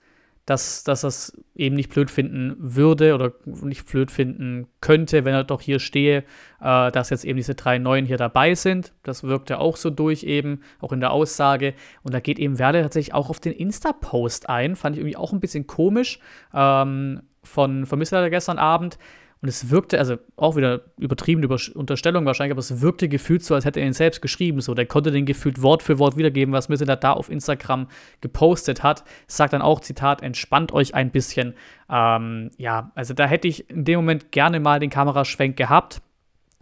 dass, 0.46 0.84
dass 0.84 1.04
er 1.04 1.08
es 1.08 1.42
eben 1.54 1.74
nicht 1.74 1.90
blöd 1.90 2.10
finden 2.10 2.54
würde 2.58 3.14
oder 3.14 3.32
nicht 3.44 3.86
blöd 3.86 4.10
finden 4.10 4.66
könnte, 4.80 5.24
wenn 5.24 5.34
er 5.34 5.44
doch 5.44 5.60
hier 5.60 5.78
stehe, 5.78 6.24
äh, 6.60 6.90
dass 6.90 7.10
jetzt 7.10 7.24
eben 7.24 7.36
diese 7.36 7.54
drei 7.54 7.78
Neuen 7.78 8.04
hier 8.04 8.18
dabei 8.18 8.54
sind. 8.54 8.92
Das 9.02 9.22
wirkt 9.22 9.48
ja 9.50 9.58
auch 9.58 9.76
so 9.76 9.88
durch 9.88 10.22
eben, 10.24 10.60
auch 10.80 10.92
in 10.92 11.00
der 11.00 11.12
Aussage. 11.12 11.74
Und 12.02 12.12
da 12.12 12.20
geht 12.20 12.38
eben 12.38 12.58
Werder 12.58 12.82
tatsächlich 12.82 13.14
auch 13.14 13.30
auf 13.30 13.40
den 13.40 13.52
Insta-Post 13.52 14.48
ein. 14.48 14.76
Fand 14.76 14.96
ich 14.96 15.00
irgendwie 15.00 15.16
auch 15.16 15.32
ein 15.32 15.40
bisschen 15.40 15.66
komisch 15.66 16.18
ähm, 16.52 17.22
von, 17.42 17.86
Mr. 17.98 18.28
gestern 18.28 18.58
Abend. 18.58 18.98
Und 19.44 19.48
es 19.48 19.68
wirkte, 19.68 19.98
also 19.98 20.16
auch 20.36 20.56
wieder 20.56 20.80
übertriebene 20.96 21.46
Unterstellung 21.74 22.24
wahrscheinlich, 22.24 22.52
aber 22.52 22.60
es 22.60 22.80
wirkte 22.80 23.10
gefühlt 23.10 23.44
so, 23.44 23.54
als 23.54 23.66
hätte 23.66 23.78
er 23.78 23.86
ihn 23.86 23.92
selbst 23.92 24.22
geschrieben. 24.22 24.62
So, 24.62 24.72
der 24.72 24.86
konnte 24.86 25.10
den 25.10 25.26
gefühlt 25.26 25.60
Wort 25.60 25.82
für 25.82 25.98
Wort 25.98 26.16
wiedergeben, 26.16 26.54
was 26.54 26.70
Misseler 26.70 26.96
da 26.96 27.12
auf 27.12 27.28
Instagram 27.28 27.88
gepostet 28.22 28.82
hat. 28.82 29.04
Sagt 29.26 29.52
dann 29.52 29.60
auch, 29.60 29.80
Zitat, 29.80 30.22
entspannt 30.22 30.72
euch 30.72 30.94
ein 30.94 31.10
bisschen. 31.10 31.52
Ähm, 31.90 32.52
ja, 32.56 32.90
also 32.94 33.12
da 33.12 33.26
hätte 33.26 33.46
ich 33.46 33.68
in 33.68 33.84
dem 33.84 33.96
Moment 33.96 34.32
gerne 34.32 34.60
mal 34.60 34.80
den 34.80 34.88
Kameraschwenk 34.88 35.58
gehabt. 35.58 36.00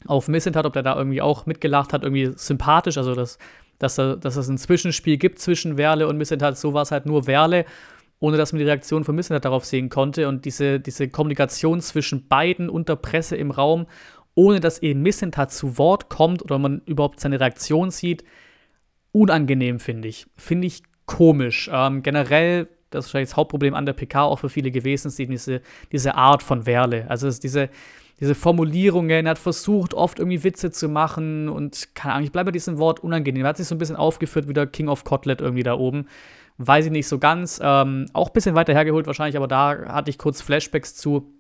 Auf 0.06 0.26
Missentat, 0.26 0.67
ob 0.67 0.73
der 0.73 0.82
da 0.82 0.96
irgendwie 0.96 1.23
auch 1.23 1.46
mitgelacht 1.46 1.93
hat, 1.93 2.02
irgendwie 2.02 2.32
sympathisch, 2.35 2.99
also 2.99 3.14
dass, 3.14 3.38
dass, 3.78 3.94
dass 3.94 4.35
es 4.35 4.49
ein 4.49 4.58
Zwischenspiel 4.58 5.19
gibt 5.19 5.38
zwischen 5.38 5.76
Werle 5.76 6.08
und 6.08 6.19
Missentat, 6.19 6.58
so 6.58 6.75
war 6.75 6.82
es 6.82 6.90
halt 6.90 7.06
nur 7.06 7.28
Werle 7.28 7.64
ohne 8.22 8.36
dass 8.36 8.52
man 8.52 8.60
die 8.60 8.64
Reaktion 8.64 9.02
von 9.02 9.16
Missentat 9.16 9.44
darauf 9.44 9.64
sehen 9.64 9.88
konnte. 9.88 10.28
Und 10.28 10.44
diese, 10.44 10.78
diese 10.78 11.08
Kommunikation 11.08 11.80
zwischen 11.80 12.28
beiden 12.28 12.70
und 12.70 12.88
der 12.88 12.94
Presse 12.94 13.34
im 13.34 13.50
Raum, 13.50 13.86
ohne 14.36 14.60
dass 14.60 14.80
eben 14.80 15.02
Missentat 15.02 15.52
zu 15.52 15.76
Wort 15.76 16.08
kommt 16.08 16.40
oder 16.40 16.56
man 16.60 16.82
überhaupt 16.86 17.19
seine 17.19 17.40
Reaktion 17.40 17.90
sieht, 17.90 18.22
unangenehm, 19.10 19.80
finde 19.80 20.06
ich. 20.06 20.26
Finde 20.36 20.69
ich 20.69 20.84
komisch. 21.04 21.69
Ähm, 21.72 22.04
generell, 22.04 22.69
das 22.90 23.06
ist 23.06 23.08
wahrscheinlich 23.08 23.30
das 23.30 23.36
Hauptproblem 23.36 23.74
an 23.74 23.86
der 23.86 23.92
PK 23.92 24.22
auch 24.22 24.38
für 24.38 24.48
viele 24.48 24.70
gewesen, 24.70 25.08
ist 25.08 25.18
diese, 25.18 25.60
diese 25.90 26.14
Art 26.14 26.44
von 26.44 26.64
Werle. 26.64 27.06
Also 27.08 27.28
diese, 27.28 27.70
diese 28.20 28.36
Formulierungen, 28.36 29.26
er 29.26 29.30
hat 29.30 29.38
versucht, 29.38 29.94
oft 29.94 30.20
irgendwie 30.20 30.44
Witze 30.44 30.70
zu 30.70 30.88
machen 30.88 31.48
und 31.48 31.88
keine 31.96 32.14
Ahnung, 32.14 32.26
ich 32.26 32.32
bleibe 32.32 32.46
bei 32.46 32.52
diesem 32.52 32.78
Wort 32.78 33.00
unangenehm. 33.00 33.44
Er 33.44 33.48
hat 33.48 33.56
sich 33.56 33.66
so 33.66 33.75
ein 33.75 33.78
bisschen 33.78 33.96
aufgeführt 33.96 34.46
wie 34.46 34.52
der 34.52 34.68
King 34.68 34.86
of 34.86 35.02
Kotlet 35.02 35.40
irgendwie 35.40 35.64
da 35.64 35.75
oben. 35.75 36.06
Weiß 36.58 36.87
ich 36.87 36.93
nicht 36.93 37.08
so 37.08 37.19
ganz. 37.19 37.60
Ähm, 37.62 38.06
auch 38.12 38.28
ein 38.28 38.32
bisschen 38.32 38.54
weiter 38.54 38.72
hergeholt 38.72 39.06
wahrscheinlich, 39.06 39.37
aber 39.37 39.49
da 39.49 39.87
hatte 39.88 40.10
ich 40.10 40.19
kurz 40.19 40.40
Flashbacks 40.40 40.94
zu 40.94 41.32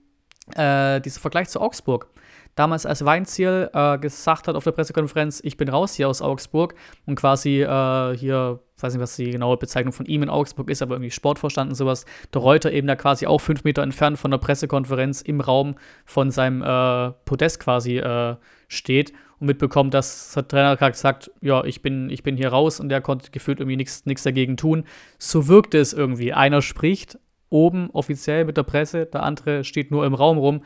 äh, 0.54 1.00
diesem 1.00 1.20
Vergleich 1.20 1.48
zu 1.48 1.60
Augsburg. 1.60 2.08
Damals, 2.54 2.84
als 2.84 3.04
Weinziel 3.06 3.70
äh, 3.72 3.96
gesagt 3.96 4.46
hat 4.46 4.56
auf 4.56 4.64
der 4.64 4.72
Pressekonferenz, 4.72 5.40
ich 5.42 5.56
bin 5.56 5.70
raus 5.70 5.94
hier 5.94 6.08
aus 6.08 6.20
Augsburg 6.20 6.74
und 7.06 7.14
quasi 7.14 7.62
äh, 7.62 8.16
hier, 8.16 8.60
weiß 8.78 8.92
nicht, 8.92 9.02
was 9.02 9.16
die 9.16 9.30
genaue 9.30 9.56
Bezeichnung 9.56 9.94
von 9.94 10.04
ihm 10.04 10.22
in 10.22 10.28
Augsburg 10.28 10.68
ist, 10.68 10.82
aber 10.82 10.96
irgendwie 10.96 11.10
Sportvorstand 11.10 11.70
und 11.70 11.76
sowas, 11.76 12.04
der 12.34 12.42
Reuter 12.42 12.70
eben 12.70 12.86
da 12.86 12.96
quasi 12.96 13.26
auch 13.26 13.38
fünf 13.38 13.64
Meter 13.64 13.82
entfernt 13.82 14.18
von 14.18 14.30
der 14.30 14.38
Pressekonferenz 14.38 15.22
im 15.22 15.40
Raum 15.40 15.76
von 16.04 16.30
seinem 16.30 16.60
äh, 16.62 17.12
Podest 17.24 17.58
quasi 17.58 17.96
äh, 17.96 18.36
steht 18.68 19.14
und 19.42 19.46
mitbekommt, 19.46 19.92
dass 19.92 20.32
der 20.34 20.46
Trainer 20.46 20.76
gerade 20.76 20.96
sagt, 20.96 21.30
ja, 21.40 21.64
ich 21.64 21.82
bin, 21.82 22.08
ich 22.10 22.22
bin 22.22 22.36
hier 22.36 22.50
raus 22.50 22.78
und 22.78 22.88
der 22.88 23.00
konnte 23.00 23.30
gefühlt 23.32 23.58
irgendwie 23.58 23.76
nichts 23.76 24.22
dagegen 24.22 24.56
tun. 24.56 24.84
So 25.18 25.48
wirkte 25.48 25.78
es 25.78 25.92
irgendwie. 25.92 26.32
Einer 26.32 26.62
spricht 26.62 27.18
oben 27.50 27.90
offiziell 27.90 28.44
mit 28.44 28.56
der 28.56 28.62
Presse, 28.62 29.04
der 29.06 29.24
andere 29.24 29.64
steht 29.64 29.90
nur 29.90 30.06
im 30.06 30.14
Raum 30.14 30.38
rum. 30.38 30.62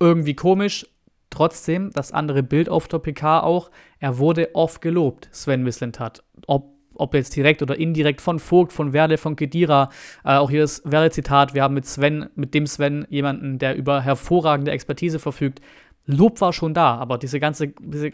Irgendwie 0.00 0.34
komisch. 0.34 0.86
Trotzdem, 1.28 1.90
das 1.92 2.12
andere 2.12 2.42
Bild 2.42 2.68
auf 2.68 2.88
der 2.88 2.98
PK 2.98 3.40
auch, 3.40 3.70
er 3.98 4.18
wurde 4.18 4.54
oft 4.54 4.80
gelobt, 4.80 5.28
Sven 5.30 5.62
Mislintat. 5.62 6.24
Ob 6.46 6.74
ob 6.96 7.12
jetzt 7.12 7.34
direkt 7.34 7.60
oder 7.60 7.76
indirekt 7.76 8.20
von 8.20 8.38
Vogt, 8.38 8.72
von 8.72 8.92
Werle, 8.92 9.18
von 9.18 9.34
Kedira. 9.34 9.90
Äh, 10.24 10.36
auch 10.36 10.48
hier 10.48 10.60
das 10.60 10.80
Werle-Zitat. 10.84 11.52
Wir 11.52 11.64
haben 11.64 11.74
mit 11.74 11.86
Sven, 11.86 12.28
mit 12.36 12.54
dem 12.54 12.68
Sven 12.68 13.04
jemanden, 13.10 13.58
der 13.58 13.74
über 13.74 14.00
hervorragende 14.00 14.70
Expertise 14.70 15.18
verfügt. 15.18 15.60
Lob 16.06 16.40
war 16.40 16.52
schon 16.52 16.74
da, 16.74 16.96
aber 16.96 17.18
diese 17.18 17.40
ganze 17.40 17.68
diese 17.68 18.12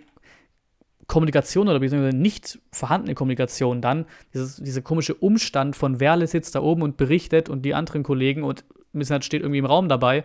Kommunikation 1.10 1.68
oder 1.68 1.80
beziehungsweise 1.80 2.16
nicht 2.16 2.60
vorhandene 2.70 3.16
Kommunikation 3.16 3.82
dann, 3.82 4.06
dieses, 4.32 4.56
dieser 4.56 4.80
komische 4.80 5.14
Umstand 5.14 5.74
von 5.74 5.98
Werle 5.98 6.28
sitzt 6.28 6.54
da 6.54 6.62
oben 6.62 6.82
und 6.82 6.96
berichtet 6.96 7.48
und 7.48 7.62
die 7.62 7.74
anderen 7.74 8.04
Kollegen 8.04 8.44
und 8.44 8.64
Missnat 8.92 9.24
steht 9.24 9.42
irgendwie 9.42 9.58
im 9.58 9.66
Raum 9.66 9.88
dabei, 9.88 10.24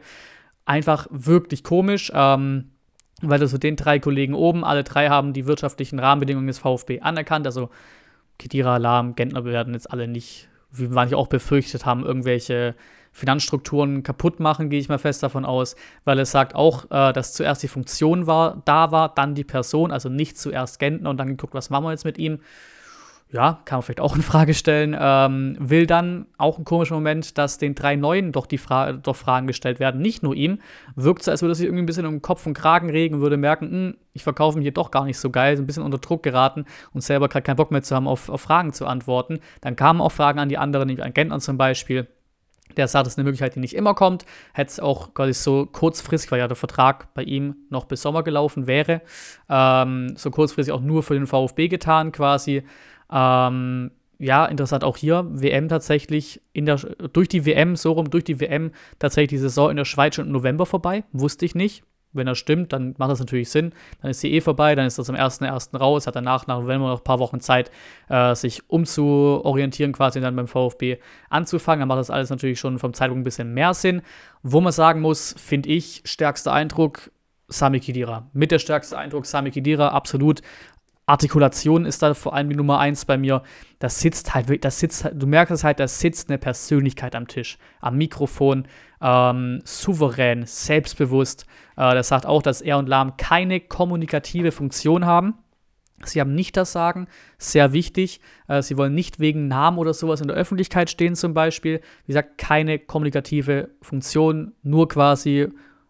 einfach 0.63 1.07
wirklich 1.09 1.63
komisch, 1.63 2.11
ähm, 2.13 2.69
weil 3.21 3.39
das 3.39 3.49
so 3.49 3.57
den 3.57 3.77
drei 3.77 3.97
Kollegen 3.97 4.35
oben, 4.35 4.63
alle 4.63 4.83
drei 4.83 5.09
haben 5.09 5.33
die 5.33 5.47
wirtschaftlichen 5.47 5.97
Rahmenbedingungen 5.97 6.45
des 6.45 6.59
VfB 6.59 7.01
anerkannt, 7.01 7.47
also 7.47 7.71
Kedira, 8.37 8.77
Lahm, 8.77 9.15
Gentner 9.15 9.43
werden 9.43 9.73
jetzt 9.73 9.91
alle 9.91 10.07
nicht, 10.07 10.49
wie 10.71 10.87
manche 10.87 11.17
auch 11.17 11.27
befürchtet 11.27 11.87
haben, 11.87 12.05
irgendwelche 12.05 12.75
Finanzstrukturen 13.15 14.03
kaputt 14.03 14.41
machen, 14.41 14.69
gehe 14.69 14.77
ich 14.77 14.89
mal 14.89 14.97
fest 14.97 15.23
davon 15.23 15.45
aus, 15.45 15.77
weil 16.03 16.19
es 16.19 16.31
sagt 16.31 16.53
auch, 16.53 16.91
äh, 16.91 17.13
dass 17.13 17.31
zuerst 17.31 17.63
die 17.63 17.69
Funktion 17.69 18.27
war, 18.27 18.61
da 18.65 18.91
war, 18.91 19.07
dann 19.15 19.35
die 19.35 19.45
Person, 19.45 19.91
also 19.91 20.09
nicht 20.09 20.37
zuerst 20.37 20.79
Gentner 20.79 21.09
und 21.09 21.17
dann 21.17 21.29
geguckt, 21.29 21.53
was 21.53 21.69
machen 21.69 21.85
wir 21.85 21.91
jetzt 21.91 22.03
mit 22.03 22.17
ihm. 22.17 22.39
ja, 23.31 23.61
kann 23.63 23.77
man 23.77 23.83
vielleicht 23.83 24.01
auch 24.01 24.17
in 24.17 24.21
Frage 24.21 24.53
stellen, 24.53 24.97
ähm, 24.99 25.55
will 25.59 25.87
dann 25.87 26.25
auch 26.37 26.57
ein 26.57 26.65
komischer 26.65 26.95
Moment, 26.95 27.37
dass 27.37 27.57
den 27.57 27.73
drei 27.73 27.95
Neuen 27.95 28.33
doch 28.33 28.47
die 28.47 28.57
Fra 28.57 28.91
doch 28.91 29.15
Fragen 29.15 29.47
gestellt 29.47 29.79
werden, 29.79 30.01
nicht 30.01 30.21
nur 30.21 30.35
ihm. 30.35 30.59
Wirkt 30.95 31.23
so, 31.23 31.31
als 31.31 31.41
würde 31.41 31.55
sich 31.55 31.65
irgendwie 31.65 31.83
ein 31.83 31.85
bisschen 31.85 32.05
um 32.05 32.21
Kopf 32.21 32.45
und 32.45 32.53
Kragen 32.53 32.89
regen 32.89 33.15
und 33.15 33.21
würde 33.21 33.37
merken, 33.37 33.71
hm, 33.71 33.97
ich 34.11 34.23
verkaufe 34.23 34.57
mich 34.57 34.65
hier 34.65 34.73
doch 34.73 34.91
gar 34.91 35.05
nicht 35.05 35.17
so 35.17 35.29
geil, 35.29 35.55
so 35.55 35.63
ein 35.63 35.67
bisschen 35.67 35.83
unter 35.83 35.99
Druck 35.99 36.21
geraten 36.21 36.65
und 36.93 36.99
selber 36.99 37.29
gerade 37.29 37.43
keinen 37.43 37.55
Bock 37.55 37.71
mehr 37.71 37.81
zu 37.81 37.95
haben, 37.95 38.09
auf, 38.09 38.27
auf 38.27 38.41
Fragen 38.41 38.73
zu 38.73 38.85
antworten. 38.85 39.39
Dann 39.61 39.77
kamen 39.77 40.01
auch 40.01 40.11
Fragen 40.11 40.39
an 40.39 40.49
die 40.49 40.57
anderen, 40.57 40.99
an 40.99 41.13
Gentner 41.13 41.39
zum 41.39 41.57
Beispiel. 41.57 42.09
Der 42.77 42.87
das 42.87 43.07
ist 43.07 43.17
eine 43.17 43.23
Möglichkeit, 43.23 43.55
die 43.55 43.59
nicht 43.59 43.75
immer 43.75 43.93
kommt. 43.93 44.25
Hätte 44.53 44.71
es 44.71 44.79
auch 44.79 45.13
quasi 45.13 45.33
so 45.33 45.65
kurzfristig, 45.65 46.31
weil 46.31 46.39
ja 46.39 46.47
der 46.47 46.55
Vertrag 46.55 47.13
bei 47.13 47.23
ihm 47.23 47.55
noch 47.69 47.85
bis 47.85 48.01
Sommer 48.01 48.23
gelaufen 48.23 48.67
wäre, 48.67 49.01
ähm, 49.49 50.13
so 50.17 50.29
kurzfristig 50.31 50.73
auch 50.73 50.81
nur 50.81 51.03
für 51.03 51.13
den 51.13 51.27
VfB 51.27 51.67
getan 51.67 52.11
quasi. 52.11 52.63
Ähm, 53.11 53.91
ja, 54.17 54.45
interessant 54.45 54.83
auch 54.83 54.97
hier, 54.97 55.25
WM 55.29 55.67
tatsächlich 55.67 56.41
in 56.53 56.65
der, 56.65 56.77
durch 57.11 57.27
die 57.27 57.45
WM, 57.45 57.75
so 57.75 57.91
rum, 57.93 58.09
durch 58.09 58.23
die 58.23 58.39
WM 58.39 58.71
tatsächlich 58.99 59.29
die 59.29 59.43
Saison 59.43 59.69
in 59.69 59.77
der 59.77 59.85
Schweiz 59.85 60.15
schon 60.15 60.27
im 60.27 60.31
November 60.31 60.65
vorbei. 60.65 61.03
Wusste 61.11 61.45
ich 61.45 61.55
nicht. 61.55 61.83
Wenn 62.15 62.25
das 62.25 62.37
stimmt, 62.37 62.73
dann 62.73 62.95
macht 62.97 63.11
das 63.11 63.19
natürlich 63.19 63.49
Sinn. 63.49 63.73
Dann 64.01 64.11
ist 64.11 64.21
sie 64.21 64.33
eh 64.33 64.41
vorbei, 64.41 64.75
dann 64.75 64.85
ist 64.85 64.97
das 64.97 65.09
am 65.09 65.15
1.1. 65.15 65.77
raus, 65.77 66.07
hat 66.07 66.15
danach 66.15 66.47
nach 66.47 66.59
November 66.59 66.89
noch 66.89 66.99
ein 66.99 67.03
paar 67.03 67.19
Wochen 67.19 67.39
Zeit, 67.39 67.71
äh, 68.09 68.35
sich 68.35 68.69
umzuorientieren, 68.69 69.93
quasi 69.93 70.21
dann 70.21 70.35
beim 70.35 70.47
VfB 70.47 70.97
anzufangen. 71.29 71.81
Dann 71.81 71.87
macht 71.87 71.99
das 71.99 72.09
alles 72.09 72.29
natürlich 72.29 72.59
schon 72.59 72.79
vom 72.79 72.93
Zeitpunkt 72.93 73.21
ein 73.21 73.23
bisschen 73.23 73.53
mehr 73.53 73.73
Sinn. 73.73 74.01
Wo 74.43 74.61
man 74.61 74.71
sagen 74.71 75.01
muss, 75.01 75.35
finde 75.37 75.69
ich, 75.69 76.01
stärkster 76.05 76.53
Eindruck, 76.53 77.11
Sami 77.47 77.79
Kidira. 77.79 78.29
Mit 78.33 78.51
der 78.51 78.59
stärkste 78.59 78.97
Eindruck 78.97 79.25
Sami 79.25 79.51
Kidira, 79.51 79.89
absolut. 79.89 80.41
Artikulation 81.07 81.85
ist 81.85 82.01
da 82.01 82.13
vor 82.13 82.33
allem 82.33 82.49
die 82.49 82.55
Nummer 82.55 82.79
eins 82.79 83.05
bei 83.05 83.17
mir. 83.17 83.43
Das 83.79 83.99
sitzt 83.99 84.33
halt, 84.33 84.65
das 84.65 84.79
sitzt, 84.79 85.09
du 85.13 85.27
merkst 85.27 85.53
es 85.53 85.63
halt, 85.63 85.79
da 85.79 85.87
sitzt 85.87 86.29
eine 86.29 86.39
Persönlichkeit 86.39 87.15
am 87.15 87.27
Tisch, 87.27 87.57
am 87.79 87.97
Mikrofon, 87.97 88.67
ähm, 89.01 89.61
souverän, 89.63 90.45
selbstbewusst. 90.45 91.45
Äh, 91.77 91.93
das 91.93 92.07
sagt 92.07 92.25
auch, 92.25 92.41
dass 92.41 92.61
er 92.61 92.77
und 92.79 92.89
Lahm 92.89 93.17
keine 93.17 93.59
kommunikative 93.59 94.51
Funktion 94.51 95.05
haben. 95.05 95.35
Sie 96.03 96.19
haben 96.19 96.35
nicht 96.35 96.57
das 96.57 96.71
Sagen, 96.71 97.07
sehr 97.37 97.71
wichtig. 97.71 98.19
Äh, 98.47 98.61
sie 98.61 98.77
wollen 98.77 98.95
nicht 98.95 99.19
wegen 99.19 99.47
Namen 99.47 99.77
oder 99.77 99.93
sowas 99.93 100.21
in 100.21 100.27
der 100.27 100.35
Öffentlichkeit 100.35 100.89
stehen, 100.89 101.15
zum 101.15 101.33
Beispiel. 101.33 101.81
Wie 102.05 102.11
gesagt, 102.13 102.37
keine 102.37 102.79
kommunikative 102.79 103.69
Funktion, 103.81 104.53
nur 104.63 104.87
quasi 104.87 105.47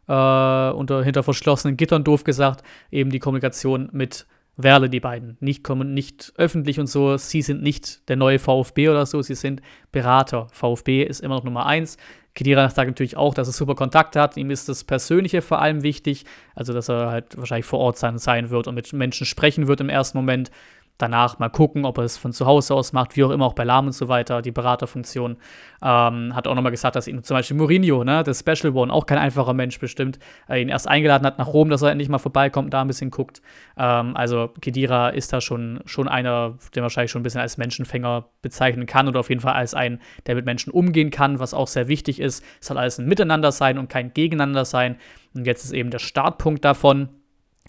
äh, 0.08 0.70
unter, 0.70 1.04
hinter 1.04 1.24
verschlossenen 1.24 1.78
Gittern, 1.78 2.04
doof 2.04 2.24
gesagt, 2.24 2.64
eben 2.92 3.10
die 3.10 3.20
Kommunikation 3.20 3.90
mit 3.94 4.28
Werle, 4.58 4.90
die 4.90 5.00
beiden. 5.00 5.38
Nicht, 5.40 5.64
kommen, 5.64 5.94
nicht 5.94 6.34
öffentlich 6.38 6.80
und 6.80 6.88
so. 6.88 7.18
Sie 7.18 7.42
sind 7.42 7.62
nicht 7.62 8.08
der 8.10 8.16
neue 8.16 8.40
VfB 8.40 8.90
oder 8.90 9.06
so, 9.06 9.22
sie 9.22 9.36
sind 9.36 9.62
Berater. 9.92 10.48
VfB 10.52 11.04
ist 11.04 11.22
immer 11.22 11.36
noch 11.36 11.44
Nummer 11.44 11.66
eins. 11.66 11.98
Kedira 12.36 12.70
sagt 12.70 12.90
natürlich 12.90 13.16
auch, 13.16 13.34
dass 13.34 13.48
er 13.48 13.54
super 13.54 13.76
Kontakt 13.76 14.16
hat. 14.18 14.36
Ihm 14.36 14.52
ist 14.52 14.68
das 14.68 14.84
Persönliche 14.84 15.42
vor 15.42 15.62
allem 15.62 15.84
wichtig. 15.84 16.26
Also, 16.54 16.74
dass 16.74 16.90
er 16.90 17.10
halt 17.10 17.38
wahrscheinlich 17.38 17.66
vor 17.66 17.80
Ort 17.80 17.98
sein, 17.98 18.18
sein 18.18 18.50
wird 18.50 18.68
und 18.68 18.76
mit 18.76 18.92
Menschen 18.92 19.26
sprechen 19.26 19.68
wird 19.68 19.80
im 19.80 19.90
ersten 19.90 20.18
Moment 20.18 20.52
danach 20.98 21.40
mal 21.40 21.50
gucken, 21.50 21.86
ob 21.86 21.98
er 21.98 22.06
es 22.06 22.18
von 22.18 22.32
zu 22.32 22.46
Hause 22.46 22.74
aus 22.74 22.94
macht, 22.94 23.16
wie 23.16 23.24
auch 23.24 23.32
immer, 23.32 23.46
auch 23.46 23.54
bei 23.54 23.64
Lahm 23.64 23.88
und 23.88 23.92
so 23.92 24.08
weiter, 24.08 24.42
die 24.42 24.52
Beraterfunktion. 24.52 25.38
Ähm, 25.82 26.36
hat 26.36 26.48
auch 26.48 26.56
nochmal 26.56 26.72
gesagt, 26.72 26.96
dass 26.96 27.08
ihn 27.08 27.24
zum 27.24 27.36
Beispiel 27.36 27.58
Mourinho, 27.58 28.04
ne, 28.04 28.24
der 28.24 28.34
Special 28.34 28.74
One, 28.74 28.92
auch 28.92 29.06
kein 29.06 29.18
einfacher 29.18 29.54
Mensch 29.54 29.80
bestimmt, 29.80 30.20
äh, 30.50 30.62
ihn 30.62 30.70
erst 30.70 30.88
eingeladen 30.88 31.26
hat 31.26 31.38
nach 31.38 31.48
Rom, 31.48 31.70
dass 31.70 31.82
er 31.82 31.92
endlich 31.92 32.10
mal 32.10 32.18
vorbeikommt, 32.18 32.74
da 32.74 32.82
ein 32.82 32.88
bisschen 32.88 33.12
guckt. 33.12 33.42
Ähm, 33.78 34.16
also 34.16 34.50
Kedira 34.62 35.10
ist 35.10 35.34
da 35.34 35.42
schon, 35.42 35.82
schon 35.86 36.08
einer, 36.08 36.58
den 36.76 36.84
wahrscheinlich 36.84 37.12
schon 37.12 37.22
ein 37.22 37.24
bisschen 37.24 37.42
als 37.42 37.58
Menschenfänger 37.58 38.30
bezeichnen 38.42 38.86
kann 38.86 39.08
oder 39.08 39.20
auf 39.20 39.30
jeden 39.30 39.42
Fall 39.42 39.54
als 39.54 39.74
einen, 39.74 40.00
der 40.28 40.36
mit 40.36 40.46
Menschen 40.46 40.72
umgehen 40.72 41.12
kann, 41.12 41.40
was 41.40 41.54
auch 41.54 41.68
sehr 41.68 41.88
wichtig 41.88 42.20
ist. 42.20 42.44
Es 42.62 42.68
soll 42.68 42.78
alles 42.78 43.00
ein 43.00 43.08
Miteinander 43.08 43.52
sein 43.52 43.78
und 43.78 43.90
kein 43.90 44.14
Gegeneinander 44.14 44.66
sein. 44.66 44.98
Und 45.34 45.46
jetzt 45.46 45.66
ist 45.66 45.74
eben 45.74 45.90
der 45.90 46.00
Startpunkt 46.00 46.64
davon 46.64 47.10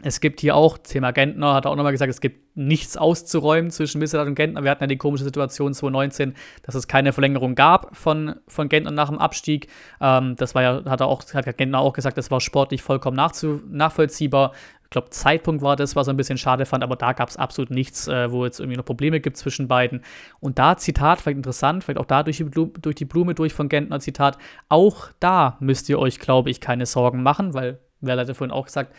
es 0.03 0.21
gibt 0.21 0.41
hier 0.41 0.55
auch, 0.57 0.77
Thema 0.77 1.11
Gentner 1.11 1.55
hat 1.55 1.67
auch 1.67 1.75
nochmal 1.75 1.93
gesagt, 1.93 2.11
es 2.11 2.21
gibt 2.21 2.55
nichts 2.55 2.99
auszuräumen 2.99 3.71
zwischen 3.71 3.99
Missetat 3.99 4.27
und 4.27 4.35
Gentner. 4.35 4.63
Wir 4.63 4.71
hatten 4.71 4.83
ja 4.83 4.89
die 4.89 4.99
komische 4.99 5.25
Situation 5.25 5.73
2019, 5.73 6.35
dass 6.63 6.75
es 6.75 6.87
keine 6.87 7.15
Verlängerung 7.15 7.55
gab 7.55 7.97
von, 7.97 8.37
von 8.47 8.69
Gentner 8.69 8.91
nach 8.91 9.09
dem 9.09 9.19
Abstieg. 9.19 9.69
Ähm, 10.01 10.37
das 10.37 10.55
war 10.55 10.63
ja, 10.63 10.85
hat 10.85 11.01
er 11.01 11.07
auch, 11.07 11.23
hat 11.33 11.57
Gentner 11.57 11.79
auch 11.81 11.95
gesagt, 11.95 12.19
das 12.19 12.31
war 12.31 12.43
sportlich 12.43 12.83
vollkommen 12.83 13.17
nachzu, 13.17 13.63
nachvollziehbar. 13.69 14.53
Ich 14.85 14.91
glaube, 14.91 15.11
Zeitpunkt 15.11 15.63
war 15.63 15.77
das, 15.77 15.97
was 15.97 16.09
er 16.09 16.13
ein 16.13 16.17
bisschen 16.17 16.39
schade 16.39 16.67
fand, 16.67 16.85
aber 16.85 16.97
da 16.97 17.13
gab 17.13 17.31
es 17.31 17.39
absolut 17.39 17.71
nichts, 17.71 18.07
äh, 18.07 18.31
wo 18.31 18.45
jetzt 18.45 18.61
irgendwie 18.61 18.77
noch 18.77 18.85
Probleme 18.85 19.21
gibt 19.21 19.39
zwischen 19.39 19.67
beiden. 19.67 20.03
Und 20.41 20.59
da, 20.59 20.77
Zitat, 20.77 21.23
vielleicht 21.23 21.39
interessant, 21.39 21.85
vielleicht 21.85 21.99
auch 21.99 22.07
da 22.07 22.23
durch 22.23 22.37
die, 22.37 22.45
Blume, 22.45 22.73
durch 22.81 22.97
die 22.97 23.07
Blume 23.07 23.35
durch 23.35 23.55
von 23.55 23.69
Gentner, 23.71 23.99
Zitat, 23.99 24.37
auch 24.69 25.09
da 25.21 25.57
müsst 25.61 25.89
ihr 25.89 25.99
euch, 25.99 26.21
glaube 26.21 26.51
ich, 26.51 26.61
keine 26.61 26.85
Sorgen 26.85 27.23
machen, 27.23 27.55
weil, 27.55 27.81
wer 28.03 28.17
hat 28.17 28.29
ja 28.29 28.35
vorhin 28.35 28.53
auch 28.53 28.67
gesagt, 28.67 28.95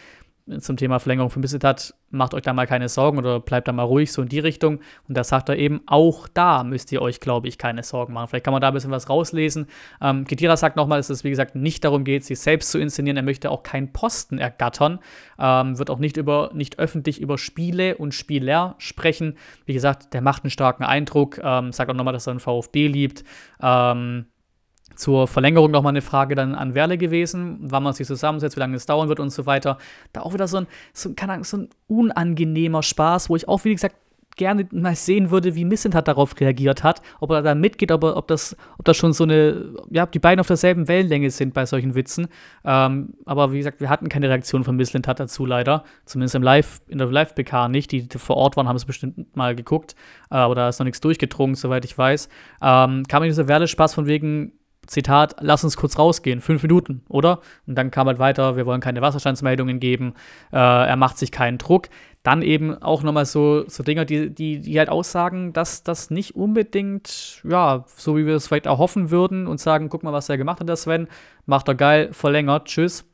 zum 0.60 0.78
Thema 0.78 1.00
Verlängerung 1.00 1.30
vermisst 1.30 1.64
hat, 1.64 1.94
macht 2.10 2.34
euch 2.34 2.42
da 2.42 2.54
mal 2.54 2.68
keine 2.68 2.90
Sorgen 2.90 3.18
oder 3.18 3.40
bleibt 3.40 3.68
da 3.68 3.74
mal 3.74 3.84
ruhig, 3.84 4.12
so 4.12 4.22
in 4.22 4.30
die 4.30 4.40
Richtung. 4.40 4.80
Und 5.08 5.18
da 5.18 5.24
sagt 5.24 5.50
er 5.50 5.58
eben, 5.58 5.82
auch 5.88 6.28
da 6.28 6.64
müsst 6.64 6.92
ihr 6.92 7.02
euch, 7.02 7.20
glaube 7.20 7.48
ich, 7.48 7.58
keine 7.58 7.84
Sorgen 7.84 8.14
machen. 8.14 8.30
Vielleicht 8.30 8.46
kann 8.46 8.54
man 8.54 8.62
da 8.62 8.70
ein 8.70 8.74
bisschen 8.74 8.92
was 8.92 9.10
rauslesen. 9.10 9.68
Ähm, 10.02 10.26
Kedira 10.26 10.56
sagt 10.56 10.76
nochmal, 10.76 11.00
dass 11.00 11.10
es, 11.10 11.24
wie 11.24 11.30
gesagt, 11.30 11.56
nicht 11.56 11.84
darum 11.84 12.04
geht, 12.04 12.24
sich 12.24 12.40
selbst 12.40 12.72
zu 12.72 12.80
inszenieren. 12.80 13.18
Er 13.18 13.24
möchte 13.24 13.52
auch 13.52 13.64
keinen 13.64 13.92
Posten 13.92 14.38
ergattern, 14.38 15.00
ähm, 15.40 15.78
wird 15.78 15.90
auch 15.90 16.00
nicht, 16.00 16.18
über, 16.18 16.52
nicht 16.54 16.80
öffentlich 16.80 17.20
über 17.20 17.38
Spiele 17.38 17.98
und 17.98 18.14
Spieler 18.14 18.76
sprechen. 18.78 19.36
Wie 19.66 19.74
gesagt, 19.74 20.14
der 20.14 20.22
macht 20.22 20.44
einen 20.44 20.52
starken 20.52 20.84
Eindruck, 20.84 21.40
ähm, 21.44 21.72
sagt 21.72 21.92
auch 21.92 21.96
nochmal, 21.96 22.14
dass 22.14 22.28
er 22.28 22.34
den 22.34 22.40
VfB 22.40 22.88
liebt. 22.88 23.24
Ähm, 23.62 24.28
zur 24.98 25.28
Verlängerung 25.28 25.72
nochmal 25.72 25.92
eine 25.92 26.02
Frage 26.02 26.36
dann 26.36 26.56
an 26.56 26.76
Werle 26.76 26.98
gewesen, 26.98 27.58
wann 27.62 27.84
man 27.84 27.94
sich 27.94 28.08
zusammensetzt, 28.08 28.58
wie 28.58 28.60
lange 28.60 28.76
es 28.76 28.86
dauern 28.86 29.08
wird 29.08 29.20
und 29.20 29.30
so 29.30 29.46
weiter. 29.46 29.78
Da 30.12 30.22
auch 30.22 30.34
wieder 30.34 30.48
so 30.48 30.58
ein, 30.58 30.68
so, 30.94 31.14
Ahnung, 31.22 31.44
so 31.44 31.58
ein 31.58 31.70
unangenehmer 31.88 32.84
Spaß, 32.84 33.30
wo 33.30 33.36
ich 33.36 33.48
auch, 33.48 33.64
wie 33.64 33.74
gesagt, 33.74 33.96
gerne 34.38 34.68
mal 34.72 34.96
sehen 34.96 35.32
würde, 35.32 35.56
wie 35.56 35.66
Missentat 35.66 36.08
darauf 36.08 36.40
reagiert 36.40 36.84
hat, 36.84 37.02
ob 37.20 37.32
er 37.32 37.42
da 37.42 37.56
mitgeht, 37.56 37.92
ob, 37.92 38.04
er, 38.04 38.16
ob, 38.16 38.28
das, 38.28 38.56
ob 38.78 38.86
das 38.86 38.96
schon 38.96 39.12
so 39.12 39.24
eine, 39.24 39.74
ja, 39.90 40.06
die 40.06 40.20
beiden 40.20 40.40
auf 40.40 40.48
derselben 40.48 40.88
Wellenlänge 40.88 41.30
sind 41.32 41.54
bei 41.54 41.66
solchen 41.66 41.96
Witzen. 41.96 42.28
Ähm, 42.64 43.16
aber 43.26 43.52
wie 43.52 43.58
gesagt, 43.58 43.82
wir 43.82 43.90
hatten 43.90 44.08
keine 44.08 44.30
Reaktion 44.30 44.64
von 44.64 44.76
Missentat 44.76 45.20
dazu 45.20 45.46
leider, 45.46 45.84
zumindest 46.06 46.36
im 46.36 46.44
Live, 46.44 46.82
in 46.88 47.00
der 47.00 47.08
Live-PK 47.08 47.68
nicht. 47.68 47.92
Die, 47.92 48.08
die 48.08 48.18
vor 48.18 48.38
Ort 48.38 48.56
waren, 48.56 48.68
haben 48.68 48.76
es 48.76 48.86
bestimmt 48.86 49.36
mal 49.36 49.56
geguckt, 49.56 49.96
äh, 50.32 50.36
aber 50.36 50.56
da 50.56 50.70
ist 50.70 50.80
noch 50.80 50.86
nichts 50.86 51.02
durchgedrungen, 51.02 51.56
soweit 51.56 51.84
ich 51.84 51.98
weiß. 51.98 52.30
Ähm, 52.62 53.04
kam 53.08 53.24
mir 53.24 53.28
dieser 53.28 53.48
Werle-Spaß 53.48 53.96
von 53.96 54.06
wegen, 54.06 54.54
Zitat, 54.88 55.36
lass 55.40 55.64
uns 55.64 55.78
kurz 55.78 55.98
rausgehen, 56.00 56.42
fünf 56.42 56.64
Minuten, 56.64 57.04
oder? 57.10 57.40
Und 57.66 57.76
dann 57.76 57.92
kam 57.92 58.08
halt 58.08 58.20
weiter, 58.20 58.56
wir 58.56 58.66
wollen 58.66 58.82
keine 58.82 59.02
Wasserstandsmeldungen 59.02 59.80
geben, 59.80 60.14
äh, 60.52 60.58
er 60.58 60.96
macht 60.96 61.18
sich 61.18 61.32
keinen 61.32 61.58
Druck. 61.58 61.90
Dann 62.24 62.42
eben 62.42 62.82
auch 62.82 63.04
nochmal 63.04 63.26
so, 63.26 63.68
so 63.70 63.84
Dinge, 63.84 64.06
die, 64.06 64.34
die, 64.34 64.60
die 64.60 64.80
halt 64.80 64.90
aussagen, 64.90 65.54
dass 65.54 65.84
das 65.84 66.10
nicht 66.10 66.36
unbedingt, 66.36 67.42
ja, 67.48 67.86
so 67.96 68.18
wie 68.18 68.26
wir 68.26 68.36
es 68.36 68.48
vielleicht 68.48 68.66
erhoffen 68.66 69.12
würden 69.12 69.48
und 69.48 69.60
sagen, 69.60 69.90
guck 69.90 70.04
mal, 70.04 70.14
was 70.14 70.28
er 70.28 70.38
gemacht 70.38 70.60
hat, 70.60 70.68
der 70.68 70.76
Sven, 70.76 71.08
macht 71.46 71.68
er 71.68 71.76
geil, 71.76 72.10
verlängert, 72.12 72.66
tschüss 72.66 73.06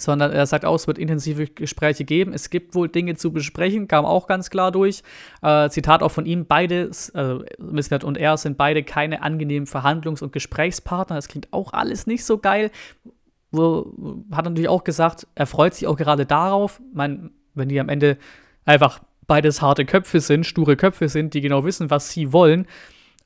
sondern 0.00 0.32
er 0.32 0.46
sagt 0.46 0.64
auch, 0.64 0.74
es 0.74 0.86
wird 0.86 0.98
intensive 0.98 1.46
Gespräche 1.46 2.04
geben. 2.04 2.32
Es 2.32 2.50
gibt 2.50 2.74
wohl 2.74 2.88
Dinge 2.88 3.16
zu 3.16 3.32
besprechen, 3.32 3.88
kam 3.88 4.04
auch 4.04 4.26
ganz 4.26 4.50
klar 4.50 4.72
durch. 4.72 5.02
Äh, 5.42 5.68
Zitat 5.70 6.02
auch 6.02 6.10
von 6.10 6.26
ihm: 6.26 6.46
Beide, 6.46 6.90
äh, 7.14 7.34
Missnet 7.58 8.04
und 8.04 8.16
er, 8.18 8.36
sind 8.36 8.56
beide 8.56 8.82
keine 8.82 9.22
angenehmen 9.22 9.66
Verhandlungs- 9.66 10.22
und 10.22 10.32
Gesprächspartner. 10.32 11.16
Das 11.16 11.28
klingt 11.28 11.52
auch 11.52 11.72
alles 11.72 12.06
nicht 12.06 12.24
so 12.24 12.38
geil. 12.38 12.70
Wo, 13.50 13.92
hat 14.30 14.44
natürlich 14.44 14.68
auch 14.68 14.84
gesagt, 14.84 15.26
er 15.34 15.46
freut 15.46 15.74
sich 15.74 15.86
auch 15.86 15.96
gerade 15.96 16.26
darauf. 16.26 16.80
mein, 16.92 17.30
wenn 17.54 17.68
die 17.68 17.80
am 17.80 17.88
Ende 17.88 18.18
einfach 18.64 19.00
beides 19.26 19.62
harte 19.62 19.84
Köpfe 19.84 20.20
sind, 20.20 20.44
sture 20.44 20.76
Köpfe 20.76 21.08
sind, 21.08 21.34
die 21.34 21.40
genau 21.40 21.64
wissen, 21.64 21.90
was 21.90 22.10
sie 22.10 22.32
wollen, 22.32 22.66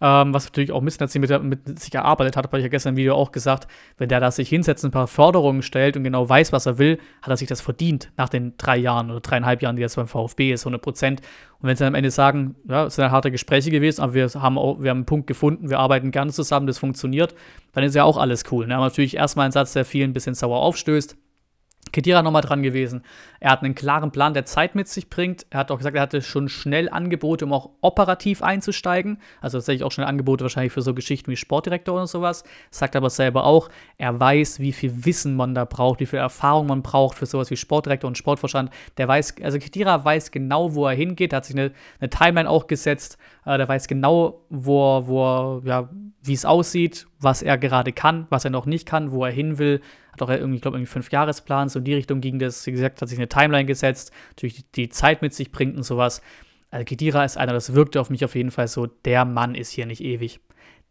ähm, 0.05 0.35
was 0.35 0.47
natürlich 0.47 0.73
auch 0.73 0.83
ein 0.83 0.85
bisschen, 0.85 1.09
mit, 1.21 1.45
mit 1.45 1.79
sich 1.79 1.93
gearbeitet 1.93 2.37
hat, 2.37 2.47
habe 2.47 2.59
ich 2.59 2.65
ja 2.65 2.69
gestern 2.69 2.91
im 2.91 2.97
Video 2.97 3.15
auch 3.15 3.31
gesagt, 3.31 3.69
wenn 3.99 4.09
der 4.09 4.19
da 4.19 4.33
sich 4.33 4.49
hinsetzt, 4.49 4.85
ein 4.85 4.91
paar 4.91 5.07
Forderungen 5.07 5.63
stellt 5.63 5.97
und 5.97 6.03
genau 6.03 6.29
weiß, 6.29 6.53
was 6.53 6.67
er 6.67 6.79
will, 6.79 6.99
hat 7.23 7.31
er 7.31 7.37
sich 7.37 7.47
das 7.47 7.61
verdient 7.61 8.11
nach 8.17 8.29
den 8.29 8.57
drei 8.57 8.77
Jahren 8.77 9.13
oder 9.13 9.21
dreieinhalb 9.21 9.63
Jahren, 9.63 9.77
die 9.77 9.83
jetzt 9.83 9.95
beim 9.95 10.09
VfB 10.09 10.53
ist, 10.53 10.63
100 10.63 10.83
Prozent. 10.83 11.21
Und 11.61 11.69
wenn 11.69 11.77
sie 11.77 11.87
am 11.87 11.95
Ende 11.95 12.11
sagen, 12.11 12.57
ja, 12.69 12.87
es 12.87 12.97
sind 12.97 13.13
harte 13.13 13.31
Gespräche 13.31 13.71
gewesen, 13.71 14.03
aber 14.03 14.15
wir 14.15 14.29
haben, 14.29 14.59
auch, 14.59 14.83
wir 14.83 14.91
haben 14.91 14.99
einen 14.99 15.07
Punkt 15.07 15.29
gefunden, 15.29 15.71
wir 15.71 15.79
arbeiten 15.79 16.11
gerne 16.11 16.33
zusammen, 16.33 16.67
das 16.67 16.79
funktioniert, 16.79 17.37
dann 17.73 17.85
ist 17.85 17.95
ja 17.95 18.03
auch 18.03 18.17
alles 18.17 18.43
cool. 18.51 18.67
Ne? 18.67 18.75
Aber 18.75 18.87
natürlich 18.87 19.17
erstmal 19.17 19.47
ein 19.47 19.53
Satz, 19.53 19.73
der 19.73 19.85
vielen 19.85 20.11
ein 20.11 20.15
bisschen 20.15 20.35
sauer 20.35 20.59
aufstößt. 20.63 21.17
Kedira 21.93 22.23
nochmal 22.23 22.43
dran 22.43 22.63
gewesen. 22.63 23.03
Er 23.43 23.51
hat 23.51 23.65
einen 23.65 23.75
klaren 23.75 24.13
Plan, 24.13 24.35
der 24.35 24.45
Zeit 24.45 24.77
mit 24.77 24.87
sich 24.87 25.11
bringt. 25.11 25.47
Er 25.51 25.59
hat 25.59 25.73
auch 25.73 25.79
gesagt, 25.79 25.97
er 25.97 26.03
hatte 26.03 26.23
schon 26.23 26.49
schnell 26.49 26.89
Angebote, 26.89 27.45
um 27.45 27.53
auch 27.53 27.71
operativ 27.81 28.41
einzusteigen. 28.41 29.19
Also 29.41 29.59
tatsächlich 29.59 29.83
auch 29.83 29.91
schnell 29.91 30.07
Angebote 30.07 30.45
wahrscheinlich 30.45 30.73
für 30.73 30.81
so 30.81 30.95
Geschichten 30.95 31.29
wie 31.29 31.35
Sportdirektor 31.35 31.97
oder 31.97 32.07
sowas. 32.07 32.45
Sagt 32.71 32.95
aber 32.95 33.11
selber 33.11 33.43
auch, 33.43 33.69
er 33.99 34.21
weiß, 34.21 34.61
wie 34.61 34.71
viel 34.71 35.05
Wissen 35.05 35.35
man 35.35 35.57
da 35.57 35.65
braucht, 35.65 35.99
wie 35.99 36.07
viel 36.07 36.21
Erfahrung 36.21 36.69
man 36.69 36.83
braucht 36.83 37.19
für 37.19 37.27
sowas 37.27 37.51
wie 37.51 37.57
Sportdirektor 37.57 38.07
und 38.07 38.17
Sportvorstand. 38.17 38.71
Der 38.97 39.09
weiß, 39.09 39.35
also 39.43 39.59
Kedira 39.59 40.05
weiß 40.05 40.31
genau, 40.31 40.77
wo 40.77 40.87
er 40.87 40.95
hingeht. 40.95 41.33
Er 41.33 41.39
hat 41.39 41.45
sich 41.45 41.57
eine, 41.57 41.73
eine 41.99 42.11
Timeline 42.11 42.49
auch 42.49 42.69
gesetzt. 42.69 43.19
Äh, 43.45 43.59
der 43.59 43.67
weiß 43.67 43.89
genau, 43.89 44.45
wo, 44.51 45.03
wo 45.09 45.63
ja, 45.65 45.91
wie 46.23 46.35
es 46.35 46.45
aussieht, 46.45 47.09
was 47.19 47.43
er 47.43 47.59
gerade 47.59 47.93
kann, 47.93 48.29
was 48.31 48.45
er 48.45 48.53
noch 48.53 48.67
nicht 48.67 48.87
kann, 48.87 49.11
wo 49.11 49.25
er 49.25 49.33
hin 49.33 49.59
will 49.59 49.81
hat 50.13 50.23
auch 50.23 50.29
irgendwie, 50.29 50.57
ich 50.57 50.63
glaube, 50.63 50.77
irgendwie 50.77 50.91
fünf 50.91 51.11
Jahresplan, 51.11 51.69
so 51.69 51.79
in 51.79 51.87
die 51.87 51.95
Richtung 51.95 52.21
ging 52.21 52.39
das. 52.39 52.67
Wie 52.67 52.73
gesagt, 52.73 53.01
hat 53.01 53.09
sich 53.09 53.19
eine 53.19 53.29
Timeline 53.33 53.67
gesetzt, 53.67 54.13
natürlich 54.31 54.71
die 54.73 54.89
Zeit 54.89 55.23
mit 55.23 55.35
sich 55.35 55.53
bringt 55.53 55.77
und 55.77 55.83
sowas. 55.83 56.23
Also 56.71 56.85
Kedira 56.85 57.25
ist 57.25 57.37
einer, 57.37 57.53
das 57.53 57.75
wirkte 57.75 58.01
auf 58.01 58.11
mich 58.11 58.25
auf 58.25 58.35
jeden 58.35 58.51
Fall 58.51 58.69
so, 58.69 58.87
der 58.87 59.25
Mann 59.25 59.55
ist 59.55 59.71
hier 59.71 59.87
nicht 59.87 60.03
ewig. 60.03 60.41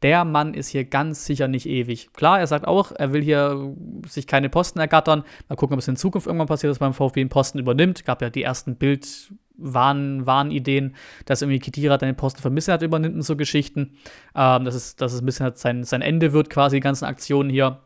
Der 0.02 0.26
Mann 0.26 0.56
ist 0.56 0.70
hier 0.70 0.84
ganz 0.84 1.26
sicher 1.26 1.48
nicht 1.48 1.68
ewig. 1.68 2.12
Klar, 2.14 2.40
er 2.40 2.48
sagt 2.48 2.68
auch, 2.68 2.92
er 2.92 3.14
will 3.14 3.22
hier 3.22 3.76
sich 4.08 4.26
keine 4.26 4.50
Posten 4.50 4.80
ergattern. 4.80 5.24
Mal 5.48 5.56
gucken, 5.56 5.76
ob 5.76 5.80
es 5.80 5.88
in 5.88 5.96
Zukunft 5.96 6.26
irgendwann 6.26 6.48
passiert, 6.48 6.72
dass 6.72 6.80
man 6.80 6.94
VfB 6.94 7.22
einen 7.22 7.30
Posten 7.30 7.60
übernimmt. 7.60 8.04
Gab 8.04 8.22
ja 8.22 8.32
die 8.32 8.42
ersten 8.42 8.78
Bild, 8.78 9.32
Warn, 9.58 10.26
Warnideen, 10.26 10.96
dass 11.26 11.44
irgendwie 11.44 11.60
Kedira 11.60 12.00
den 12.00 12.16
Posten 12.16 12.42
vermissen 12.42 12.74
hat, 12.74 12.82
übernimmt 12.82 13.16
und 13.16 13.22
so 13.22 13.36
Geschichten. 13.36 13.98
Ähm, 14.36 14.66
dass, 14.66 14.74
es, 14.74 14.96
dass 14.96 15.14
es 15.14 15.22
ein 15.22 15.26
bisschen 15.26 15.44
halt 15.44 15.60
sein, 15.60 15.84
sein 15.84 16.02
Ende 16.02 16.34
wird, 16.34 16.50
quasi 16.50 16.78
die 16.78 16.82
ganzen 16.82 17.06
Aktionen 17.06 17.52
hier. 17.52 17.80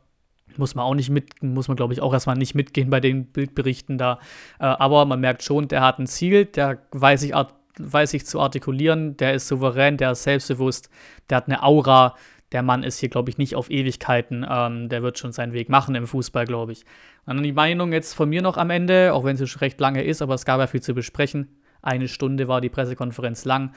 Muss 0.57 0.75
man 0.75 0.85
auch 0.85 0.95
nicht 0.95 1.09
mit, 1.09 1.41
muss 1.43 1.67
man 1.67 1.77
glaube 1.77 1.93
ich 1.93 2.01
auch 2.01 2.13
erstmal 2.13 2.37
nicht 2.37 2.55
mitgehen 2.55 2.89
bei 2.89 2.99
den 2.99 3.25
Bildberichten 3.25 3.97
da. 3.97 4.19
Äh, 4.59 4.65
aber 4.65 5.05
man 5.05 5.19
merkt 5.19 5.43
schon, 5.43 5.67
der 5.67 5.81
hat 5.81 5.99
ein 5.99 6.07
Ziel, 6.07 6.45
der 6.45 6.79
weiß 6.91 7.21
sich, 7.21 7.33
weiß 7.77 8.11
sich 8.11 8.25
zu 8.25 8.39
artikulieren, 8.39 9.17
der 9.17 9.33
ist 9.33 9.47
souverän, 9.47 9.97
der 9.97 10.11
ist 10.11 10.23
selbstbewusst, 10.23 10.89
der 11.29 11.37
hat 11.37 11.47
eine 11.47 11.63
Aura. 11.63 12.15
Der 12.51 12.61
Mann 12.61 12.83
ist 12.83 12.99
hier, 12.99 13.09
glaube 13.09 13.29
ich, 13.29 13.37
nicht 13.37 13.55
auf 13.55 13.69
Ewigkeiten. 13.69 14.45
Ähm, 14.49 14.87
der 14.87 15.01
wird 15.01 15.17
schon 15.17 15.33
seinen 15.33 15.51
Weg 15.51 15.67
machen 15.67 15.95
im 15.95 16.07
Fußball, 16.07 16.45
glaube 16.45 16.71
ich. 16.71 16.85
Dann 17.25 17.41
die 17.41 17.51
Meinung 17.51 17.91
jetzt 17.91 18.13
von 18.13 18.29
mir 18.29 18.41
noch 18.41 18.57
am 18.57 18.69
Ende, 18.69 19.13
auch 19.13 19.23
wenn 19.23 19.35
sie 19.35 19.47
schon 19.47 19.59
recht 19.59 19.79
lange 19.79 20.03
ist, 20.03 20.21
aber 20.21 20.35
es 20.35 20.45
gab 20.45 20.59
ja 20.59 20.67
viel 20.67 20.81
zu 20.81 20.93
besprechen. 20.93 21.57
Eine 21.81 22.07
Stunde 22.07 22.47
war 22.47 22.61
die 22.61 22.69
Pressekonferenz 22.69 23.45
lang. 23.45 23.73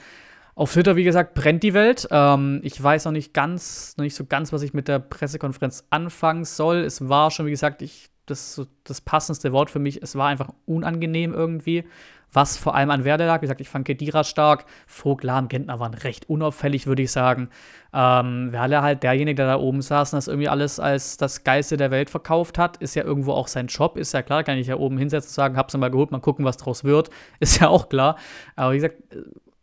Auf 0.59 0.73
Twitter, 0.73 0.97
wie 0.97 1.05
gesagt, 1.05 1.35
brennt 1.35 1.63
die 1.63 1.73
Welt. 1.73 2.05
Ähm, 2.11 2.59
ich 2.65 2.83
weiß 2.83 3.05
noch 3.05 3.13
nicht 3.13 3.33
ganz, 3.33 3.95
noch 3.95 4.03
nicht 4.03 4.13
so 4.13 4.25
ganz, 4.25 4.51
was 4.51 4.61
ich 4.61 4.73
mit 4.73 4.89
der 4.89 4.99
Pressekonferenz 4.99 5.85
anfangen 5.89 6.43
soll. 6.43 6.79
Es 6.79 7.07
war 7.07 7.31
schon, 7.31 7.45
wie 7.45 7.51
gesagt, 7.51 7.81
ich, 7.81 8.09
das, 8.25 8.67
das 8.83 8.99
passendste 8.99 9.53
Wort 9.53 9.69
für 9.69 9.79
mich. 9.79 10.03
Es 10.03 10.17
war 10.17 10.27
einfach 10.27 10.49
unangenehm 10.65 11.33
irgendwie. 11.33 11.85
Was 12.33 12.57
vor 12.57 12.75
allem 12.75 12.89
an 12.89 13.05
Werde 13.05 13.25
lag. 13.25 13.37
Wie 13.37 13.45
gesagt, 13.45 13.61
ich 13.61 13.69
fand 13.69 13.85
Kedira 13.85 14.25
stark. 14.25 14.65
Vogt, 14.85 15.23
Lahm, 15.23 15.47
Gentner 15.47 15.79
waren 15.79 15.93
recht 15.93 16.27
unauffällig, 16.29 16.87
würde 16.87 17.03
ich 17.03 17.11
sagen. 17.13 17.47
Ähm, 17.93 18.51
Werle 18.51 18.81
halt 18.81 19.03
derjenige, 19.03 19.35
der 19.35 19.47
da 19.47 19.59
oben 19.59 19.81
saß 19.81 20.11
und 20.11 20.17
das 20.17 20.27
irgendwie 20.27 20.49
alles 20.49 20.77
als 20.77 21.15
das 21.15 21.45
Geiste 21.45 21.77
der 21.77 21.89
Welt 21.89 22.09
verkauft 22.09 22.57
hat, 22.57 22.75
ist 22.77 22.95
ja 22.95 23.05
irgendwo 23.05 23.31
auch 23.31 23.47
sein 23.47 23.67
Job. 23.67 23.95
Ist 23.95 24.13
ja 24.13 24.23
klar, 24.23 24.43
kann 24.43 24.57
ich 24.57 24.67
ja 24.67 24.75
oben 24.75 24.97
hinsetzen 24.97 25.29
und 25.29 25.35
sagen, 25.35 25.55
hab's 25.55 25.77
mal 25.77 25.89
geholt, 25.89 26.11
mal 26.11 26.19
gucken, 26.19 26.43
was 26.43 26.57
draus 26.57 26.83
wird. 26.83 27.09
Ist 27.39 27.61
ja 27.61 27.69
auch 27.69 27.87
klar. 27.87 28.17
Aber 28.57 28.73
wie 28.73 28.77
gesagt, 28.77 28.97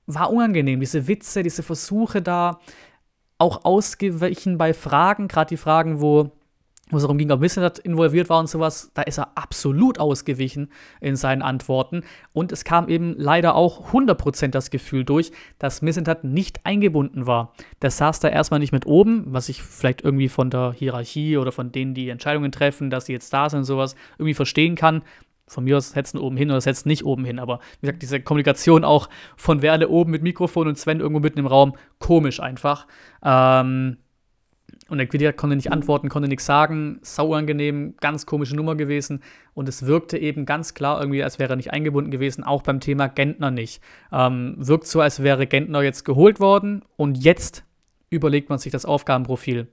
war 0.07 0.33
unangenehm. 0.33 0.81
Diese 0.81 1.09
Witze, 1.09 1.43
diese 1.43 1.63
Versuche 1.63 2.23
da 2.23 2.61
auch 3.39 3.65
ausgewichen 3.65 4.57
bei 4.59 4.73
Fragen, 4.73 5.29
gerade 5.29 5.51
die 5.51 5.57
Fragen, 5.57 6.01
wo, 6.01 6.31
wo 6.91 6.97
es 6.97 7.03
darum 7.03 7.19
ging, 7.19 7.31
ob 7.31 7.41
Missentat 7.41 7.79
involviert 7.81 8.31
war 8.31 8.39
und 8.41 8.49
sowas, 8.49 8.93
da 8.95 9.03
ist 9.03 9.19
er 9.19 9.37
absolut 9.37 9.99
ausgewichen 9.99 10.71
in 11.01 11.17
seinen 11.17 11.43
Antworten. 11.43 12.03
Und 12.33 12.51
es 12.51 12.65
kam 12.65 12.89
eben 12.89 13.15
leider 13.19 13.55
auch 13.55 13.93
100% 13.93 14.49
das 14.49 14.71
Gefühl 14.71 15.05
durch, 15.05 15.33
dass 15.59 15.83
Missentat 15.83 16.25
nicht 16.25 16.65
eingebunden 16.65 17.27
war. 17.27 17.53
Der 17.83 17.91
saß 17.91 18.21
da 18.21 18.29
erstmal 18.29 18.61
nicht 18.61 18.73
mit 18.73 18.87
oben, 18.87 19.25
was 19.27 19.51
ich 19.51 19.63
vielleicht 19.63 20.03
irgendwie 20.03 20.29
von 20.29 20.49
der 20.49 20.73
Hierarchie 20.73 21.37
oder 21.37 21.53
von 21.53 21.73
denen, 21.73 21.93
die 21.93 22.09
Entscheidungen 22.09 22.53
treffen, 22.53 22.89
dass 22.89 23.07
sie 23.07 23.13
jetzt 23.13 23.33
da 23.33 23.51
sind 23.51 23.61
und 23.61 23.65
sowas, 23.65 23.97
irgendwie 24.19 24.35
verstehen 24.35 24.77
kann 24.77 25.03
von 25.47 25.65
mir 25.65 25.77
aus 25.77 25.91
setzen 25.91 26.19
oben 26.19 26.37
hin 26.37 26.51
oder 26.51 26.61
setzen 26.61 26.89
nicht 26.89 27.05
oben 27.05 27.25
hin. 27.25 27.39
Aber 27.39 27.61
wie 27.81 27.87
gesagt, 27.87 28.03
diese 28.03 28.21
Kommunikation 28.21 28.85
auch 28.85 29.09
von 29.37 29.63
Werle 29.63 29.89
oben 29.89 30.11
mit 30.11 30.23
Mikrofon 30.23 30.69
und 30.69 30.79
Sven 30.79 31.01
irgendwo 31.01 31.21
mitten 31.21 31.39
im 31.39 31.47
Raum, 31.47 31.75
komisch 31.99 32.41
einfach. 32.41 32.87
Ähm, 33.25 33.99
und 34.89 34.99
der 34.99 35.07
Quidia 35.09 35.33
konnte 35.33 35.57
nicht 35.57 35.73
antworten, 35.73 36.09
konnte 36.09 36.29
nichts 36.29 36.47
sagen, 36.47 36.99
sauangenehm, 37.03 37.95
ganz 38.01 38.25
komische 38.25 38.55
Nummer 38.55 38.77
gewesen. 38.77 39.21
Und 39.55 39.69
es 39.69 39.87
wirkte 39.87 40.17
eben 40.17 40.47
ganz 40.47 40.75
klar 40.75 41.01
irgendwie, 41.01 41.25
als 41.25 41.39
wäre 41.39 41.55
er 41.55 41.57
nicht 41.57 41.73
eingebunden 41.73 42.11
gewesen, 42.11 42.45
auch 42.45 42.63
beim 42.63 42.79
Thema 42.79 43.09
Gentner 43.09 43.51
nicht. 43.51 43.83
Ähm, 44.13 44.55
wirkt 44.59 44.87
so, 44.87 45.01
als 45.01 45.23
wäre 45.23 45.47
Gentner 45.47 45.83
jetzt 45.83 46.05
geholt 46.05 46.39
worden 46.39 46.83
und 46.97 47.19
jetzt 47.19 47.65
überlegt 48.11 48.49
man 48.49 48.59
sich 48.59 48.71
das 48.71 48.85
Aufgabenprofil 48.85 49.67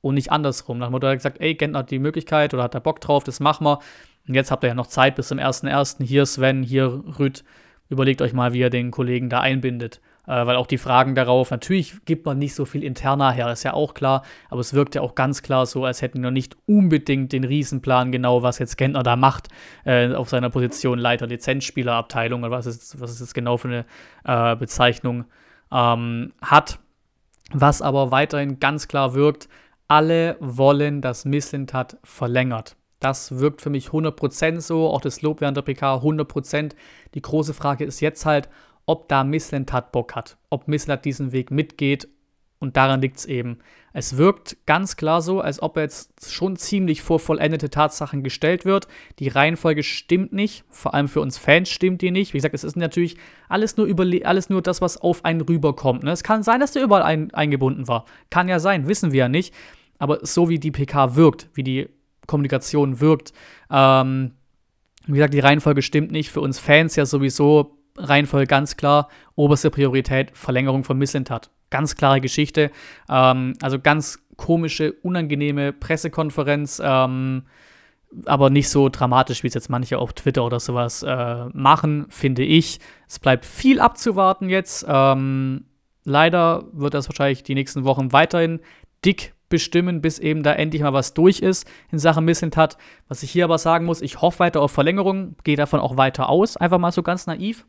und 0.00 0.14
nicht 0.14 0.32
andersrum. 0.32 0.78
Nach 0.78 0.88
dem 0.88 0.92
Motto 0.92 1.06
hat 1.06 1.12
er 1.12 1.16
gesagt, 1.16 1.40
ey, 1.40 1.54
Gentner 1.54 1.80
hat 1.80 1.90
die 1.90 1.98
Möglichkeit 1.98 2.54
oder 2.54 2.62
hat 2.62 2.74
er 2.74 2.80
Bock 2.80 3.00
drauf, 3.00 3.24
das 3.24 3.40
machen 3.40 3.66
wir. 3.66 3.80
Und 4.26 4.34
jetzt 4.34 4.50
habt 4.50 4.64
ihr 4.64 4.68
ja 4.68 4.74
noch 4.74 4.86
Zeit 4.86 5.16
bis 5.16 5.28
zum 5.28 5.38
1.1. 5.38 6.02
Hier 6.04 6.26
Sven, 6.26 6.62
hier 6.62 7.02
Rüd. 7.18 7.44
Überlegt 7.88 8.22
euch 8.22 8.32
mal, 8.32 8.52
wie 8.52 8.60
ihr 8.60 8.70
den 8.70 8.90
Kollegen 8.90 9.28
da 9.28 9.40
einbindet. 9.40 10.00
Äh, 10.26 10.46
weil 10.46 10.56
auch 10.56 10.66
die 10.66 10.78
Fragen 10.78 11.14
darauf, 11.14 11.50
natürlich 11.50 12.02
gibt 12.06 12.24
man 12.24 12.38
nicht 12.38 12.54
so 12.54 12.64
viel 12.64 12.82
interner 12.82 13.30
her, 13.32 13.52
ist 13.52 13.62
ja 13.62 13.74
auch 13.74 13.92
klar, 13.92 14.22
aber 14.48 14.60
es 14.60 14.72
wirkt 14.72 14.94
ja 14.94 15.02
auch 15.02 15.14
ganz 15.14 15.42
klar 15.42 15.66
so, 15.66 15.84
als 15.84 16.00
hätten 16.00 16.22
wir 16.22 16.30
nicht 16.30 16.56
unbedingt 16.66 17.32
den 17.32 17.44
Riesenplan 17.44 18.10
genau, 18.10 18.42
was 18.42 18.58
jetzt 18.58 18.78
Gentner 18.78 19.02
da 19.02 19.16
macht, 19.16 19.48
äh, 19.84 20.14
auf 20.14 20.30
seiner 20.30 20.48
Position 20.48 20.98
Leiter 20.98 21.26
Lizenzspielerabteilung 21.26 22.42
oder 22.42 22.52
was 22.52 22.64
ist, 22.64 22.98
was 23.00 23.10
ist 23.10 23.20
das 23.20 23.34
genau 23.34 23.58
für 23.58 23.68
eine 23.68 23.84
äh, 24.52 24.56
Bezeichnung 24.56 25.26
ähm, 25.70 26.32
hat. 26.40 26.78
Was 27.52 27.82
aber 27.82 28.10
weiterhin 28.10 28.58
ganz 28.58 28.88
klar 28.88 29.12
wirkt, 29.12 29.50
alle 29.88 30.38
wollen, 30.40 31.02
dass 31.02 31.26
Misslintat 31.26 31.98
verlängert. 32.02 32.76
Das 33.04 33.38
wirkt 33.38 33.60
für 33.60 33.68
mich 33.68 33.88
100% 33.88 34.62
so, 34.62 34.88
auch 34.88 35.02
das 35.02 35.20
Lob 35.20 35.42
während 35.42 35.58
der 35.58 35.62
PK 35.62 35.96
100%. 35.96 36.72
Die 37.12 37.20
große 37.20 37.52
Frage 37.52 37.84
ist 37.84 38.00
jetzt 38.00 38.24
halt, 38.24 38.48
ob 38.86 39.08
da 39.08 39.24
Misslentat 39.24 39.92
Bock 39.92 40.14
hat, 40.14 40.38
ob 40.48 40.68
Misslentat 40.68 41.04
diesen 41.04 41.32
Weg 41.32 41.50
mitgeht 41.50 42.08
und 42.60 42.78
daran 42.78 43.02
liegt 43.02 43.18
es 43.18 43.26
eben. 43.26 43.58
Es 43.92 44.16
wirkt 44.16 44.56
ganz 44.64 44.96
klar 44.96 45.20
so, 45.20 45.42
als 45.42 45.60
ob 45.60 45.76
er 45.76 45.82
jetzt 45.82 46.32
schon 46.32 46.56
ziemlich 46.56 47.02
vor 47.02 47.20
vollendete 47.20 47.68
Tatsachen 47.68 48.22
gestellt 48.22 48.64
wird. 48.64 48.88
Die 49.18 49.28
Reihenfolge 49.28 49.82
stimmt 49.82 50.32
nicht, 50.32 50.64
vor 50.70 50.94
allem 50.94 51.08
für 51.08 51.20
uns 51.20 51.36
Fans 51.36 51.68
stimmt 51.68 52.00
die 52.00 52.10
nicht. 52.10 52.32
Wie 52.32 52.38
gesagt, 52.38 52.54
es 52.54 52.64
ist 52.64 52.74
natürlich 52.74 53.18
alles 53.50 53.76
nur, 53.76 53.86
alles 54.24 54.48
nur 54.48 54.62
das, 54.62 54.80
was 54.80 54.96
auf 54.96 55.26
einen 55.26 55.42
rüberkommt. 55.42 56.04
Ne? 56.04 56.10
Es 56.10 56.22
kann 56.22 56.42
sein, 56.42 56.60
dass 56.60 56.72
der 56.72 56.82
überall 56.82 57.02
ein 57.02 57.34
eingebunden 57.34 57.86
war. 57.86 58.06
Kann 58.30 58.48
ja 58.48 58.58
sein, 58.58 58.88
wissen 58.88 59.12
wir 59.12 59.18
ja 59.18 59.28
nicht. 59.28 59.54
Aber 59.98 60.20
so 60.22 60.48
wie 60.48 60.58
die 60.58 60.70
PK 60.70 61.16
wirkt, 61.16 61.50
wie 61.52 61.62
die 61.62 61.88
Kommunikation 62.26 63.00
wirkt. 63.00 63.32
Ähm, 63.70 64.32
wie 65.06 65.14
gesagt, 65.14 65.34
die 65.34 65.40
Reihenfolge 65.40 65.82
stimmt 65.82 66.12
nicht. 66.12 66.30
Für 66.30 66.40
uns 66.40 66.58
Fans 66.58 66.96
ja 66.96 67.06
sowieso 67.06 67.76
Reihenfolge 67.96 68.46
ganz 68.46 68.76
klar. 68.76 69.08
Oberste 69.34 69.70
Priorität 69.70 70.30
Verlängerung 70.36 70.84
von 70.84 70.98
Misslintat. 70.98 71.50
Ganz 71.70 71.96
klare 71.96 72.20
Geschichte. 72.20 72.70
Ähm, 73.08 73.54
also 73.60 73.78
ganz 73.78 74.20
komische, 74.36 74.92
unangenehme 75.02 75.72
Pressekonferenz. 75.72 76.80
Ähm, 76.82 77.44
aber 78.26 78.50
nicht 78.50 78.68
so 78.68 78.88
dramatisch, 78.88 79.42
wie 79.42 79.48
es 79.48 79.54
jetzt 79.54 79.70
manche 79.70 79.98
auf 79.98 80.12
Twitter 80.12 80.44
oder 80.44 80.60
sowas 80.60 81.02
äh, 81.02 81.46
machen, 81.52 82.06
finde 82.08 82.44
ich. 82.44 82.78
Es 83.08 83.18
bleibt 83.18 83.44
viel 83.44 83.80
abzuwarten 83.80 84.48
jetzt. 84.48 84.86
Ähm, 84.88 85.64
leider 86.04 86.64
wird 86.72 86.94
das 86.94 87.08
wahrscheinlich 87.08 87.42
die 87.42 87.54
nächsten 87.54 87.84
Wochen 87.84 88.12
weiterhin 88.12 88.60
dick 89.04 89.33
bestimmen, 89.48 90.00
bis 90.00 90.18
eben 90.18 90.42
da 90.42 90.52
endlich 90.52 90.82
mal 90.82 90.92
was 90.92 91.14
durch 91.14 91.40
ist 91.40 91.68
in 91.90 91.98
Sachen 91.98 92.24
Missentat. 92.24 92.76
Was 93.08 93.22
ich 93.22 93.30
hier 93.30 93.44
aber 93.44 93.58
sagen 93.58 93.84
muss, 93.84 94.02
ich 94.02 94.20
hoffe 94.20 94.40
weiter 94.40 94.60
auf 94.60 94.72
Verlängerung, 94.72 95.36
gehe 95.44 95.56
davon 95.56 95.80
auch 95.80 95.96
weiter 95.96 96.28
aus, 96.28 96.56
einfach 96.56 96.78
mal 96.78 96.92
so 96.92 97.02
ganz 97.02 97.26
naiv. 97.26 97.66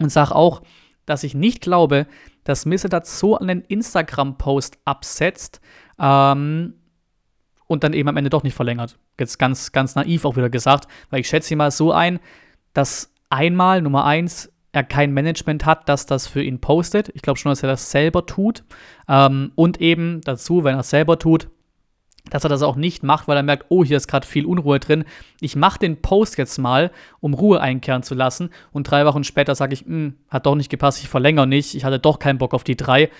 Und 0.00 0.10
sage 0.10 0.34
auch, 0.34 0.62
dass 1.06 1.24
ich 1.24 1.34
nicht 1.34 1.60
glaube, 1.60 2.06
dass 2.44 2.66
Missentat 2.66 3.06
so 3.06 3.38
einen 3.38 3.62
Instagram-Post 3.62 4.78
absetzt 4.84 5.60
ähm, 5.98 6.74
und 7.66 7.84
dann 7.84 7.92
eben 7.92 8.08
am 8.08 8.16
Ende 8.16 8.30
doch 8.30 8.42
nicht 8.42 8.54
verlängert. 8.54 8.98
Jetzt 9.18 9.38
ganz, 9.38 9.72
ganz 9.72 9.94
naiv 9.94 10.24
auch 10.24 10.36
wieder 10.36 10.50
gesagt, 10.50 10.86
weil 11.10 11.20
ich 11.20 11.28
schätze 11.28 11.56
mal 11.56 11.70
so 11.70 11.92
ein, 11.92 12.20
dass 12.74 13.12
einmal, 13.30 13.82
Nummer 13.82 14.04
eins, 14.04 14.52
er 14.78 14.84
kein 14.84 15.12
Management 15.12 15.66
hat, 15.66 15.88
das 15.88 16.06
das 16.06 16.26
für 16.26 16.42
ihn 16.42 16.60
postet. 16.60 17.10
Ich 17.14 17.22
glaube 17.22 17.38
schon, 17.38 17.50
dass 17.50 17.62
er 17.62 17.68
das 17.68 17.90
selber 17.90 18.26
tut. 18.26 18.64
Ähm, 19.08 19.52
und 19.54 19.80
eben 19.80 20.20
dazu, 20.22 20.64
wenn 20.64 20.74
er 20.74 20.80
es 20.80 20.90
selber 20.90 21.18
tut, 21.18 21.48
dass 22.30 22.44
er 22.44 22.50
das 22.50 22.62
auch 22.62 22.76
nicht 22.76 23.02
macht, 23.02 23.28
weil 23.28 23.36
er 23.36 23.42
merkt, 23.42 23.66
oh, 23.68 23.84
hier 23.84 23.96
ist 23.96 24.08
gerade 24.08 24.26
viel 24.26 24.46
Unruhe 24.46 24.78
drin. 24.78 25.04
Ich 25.40 25.56
mache 25.56 25.78
den 25.78 26.00
Post 26.00 26.38
jetzt 26.38 26.58
mal, 26.58 26.90
um 27.20 27.34
Ruhe 27.34 27.60
einkehren 27.60 28.02
zu 28.02 28.14
lassen. 28.14 28.50
Und 28.70 28.84
drei 28.84 29.06
Wochen 29.06 29.24
später 29.24 29.54
sage 29.54 29.74
ich, 29.74 29.80
hm, 29.80 30.14
hat 30.28 30.46
doch 30.46 30.54
nicht 30.54 30.70
gepasst, 30.70 31.00
ich 31.02 31.08
verlängere 31.08 31.46
nicht, 31.46 31.74
ich 31.74 31.84
hatte 31.84 31.98
doch 31.98 32.18
keinen 32.18 32.38
Bock 32.38 32.54
auf 32.54 32.64
die 32.64 32.76
drei. 32.76 33.10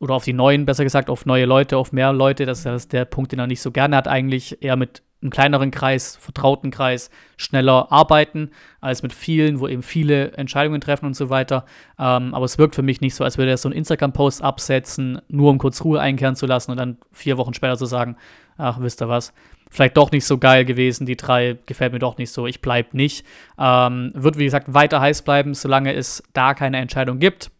Oder 0.00 0.14
auf 0.14 0.24
die 0.24 0.32
neuen, 0.32 0.64
besser 0.64 0.82
gesagt, 0.82 1.10
auf 1.10 1.26
neue 1.26 1.44
Leute, 1.44 1.76
auf 1.76 1.92
mehr 1.92 2.12
Leute. 2.12 2.46
Das 2.46 2.64
ist 2.64 2.92
der 2.92 3.04
Punkt, 3.04 3.32
den 3.32 3.38
er 3.38 3.46
nicht 3.46 3.60
so 3.60 3.70
gerne 3.70 3.96
hat, 3.96 4.08
eigentlich 4.08 4.62
eher 4.62 4.76
mit 4.76 5.02
einem 5.22 5.30
kleineren 5.30 5.70
Kreis, 5.70 6.16
vertrauten 6.16 6.70
Kreis, 6.70 7.10
schneller 7.36 7.92
arbeiten, 7.92 8.50
als 8.80 9.02
mit 9.02 9.12
vielen, 9.12 9.60
wo 9.60 9.68
eben 9.68 9.82
viele 9.82 10.32
Entscheidungen 10.32 10.80
treffen 10.80 11.04
und 11.04 11.14
so 11.14 11.28
weiter. 11.28 11.66
Ähm, 11.98 12.34
aber 12.34 12.46
es 12.46 12.56
wirkt 12.56 12.74
für 12.74 12.82
mich 12.82 13.02
nicht 13.02 13.14
so, 13.14 13.24
als 13.24 13.36
würde 13.36 13.50
er 13.50 13.58
so 13.58 13.68
einen 13.68 13.76
Instagram-Post 13.76 14.42
absetzen, 14.42 15.20
nur 15.28 15.50
um 15.50 15.58
kurz 15.58 15.84
Ruhe 15.84 16.00
einkehren 16.00 16.36
zu 16.36 16.46
lassen 16.46 16.70
und 16.70 16.78
dann 16.78 16.96
vier 17.12 17.36
Wochen 17.36 17.52
später 17.52 17.76
zu 17.76 17.84
sagen, 17.84 18.16
ach, 18.56 18.80
wisst 18.80 19.02
ihr 19.02 19.08
was, 19.10 19.34
vielleicht 19.70 19.98
doch 19.98 20.10
nicht 20.10 20.24
so 20.24 20.38
geil 20.38 20.64
gewesen, 20.64 21.04
die 21.04 21.16
drei 21.16 21.58
gefällt 21.66 21.92
mir 21.92 21.98
doch 21.98 22.16
nicht 22.16 22.32
so, 22.32 22.46
ich 22.46 22.62
bleib 22.62 22.94
nicht. 22.94 23.26
Ähm, 23.58 24.12
wird, 24.14 24.38
wie 24.38 24.44
gesagt, 24.44 24.72
weiter 24.72 25.02
heiß 25.02 25.20
bleiben, 25.22 25.52
solange 25.52 25.92
es 25.92 26.22
da 26.32 26.54
keine 26.54 26.78
Entscheidung 26.78 27.18
gibt. 27.18 27.50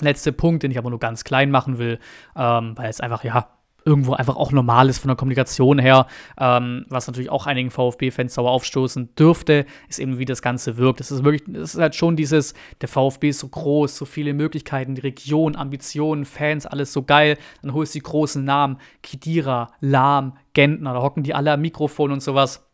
Letzter 0.00 0.32
Punkt, 0.32 0.62
den 0.62 0.70
ich 0.70 0.78
aber 0.78 0.90
nur 0.90 0.98
ganz 0.98 1.24
klein 1.24 1.50
machen 1.50 1.78
will, 1.78 1.98
ähm, 2.36 2.76
weil 2.76 2.90
es 2.90 3.00
einfach, 3.00 3.24
ja, 3.24 3.48
irgendwo 3.84 4.14
einfach 4.14 4.36
auch 4.36 4.52
normal 4.52 4.88
ist 4.88 4.98
von 4.98 5.08
der 5.08 5.16
Kommunikation 5.16 5.78
her, 5.78 6.06
ähm, 6.38 6.86
was 6.88 7.06
natürlich 7.06 7.30
auch 7.30 7.46
einigen 7.46 7.70
VfB-Fans 7.70 8.34
sauer 8.34 8.50
aufstoßen 8.50 9.14
dürfte, 9.14 9.66
ist 9.88 9.98
eben, 9.98 10.18
wie 10.18 10.24
das 10.24 10.42
Ganze 10.42 10.76
wirkt. 10.76 11.00
Es 11.00 11.10
ist 11.10 11.24
wirklich, 11.24 11.46
es 11.56 11.74
ist 11.74 11.80
halt 11.80 11.94
schon 11.94 12.16
dieses, 12.16 12.54
der 12.80 12.88
VfB 12.88 13.28
ist 13.28 13.40
so 13.40 13.48
groß, 13.48 13.96
so 13.96 14.04
viele 14.04 14.34
Möglichkeiten, 14.34 14.94
die 14.94 15.02
Region, 15.02 15.56
Ambitionen, 15.56 16.24
Fans, 16.24 16.66
alles 16.66 16.92
so 16.92 17.02
geil. 17.02 17.36
Dann 17.62 17.74
holst 17.74 17.94
du 17.94 17.98
die 17.98 18.04
großen 18.04 18.44
Namen, 18.44 18.78
Kidira, 19.02 19.72
Lahm, 19.80 20.36
Gentner, 20.54 20.94
da 20.94 21.02
hocken 21.02 21.22
die 21.22 21.34
alle 21.34 21.52
am 21.52 21.60
Mikrofon 21.60 22.10
und 22.10 22.22
sowas. 22.22 22.66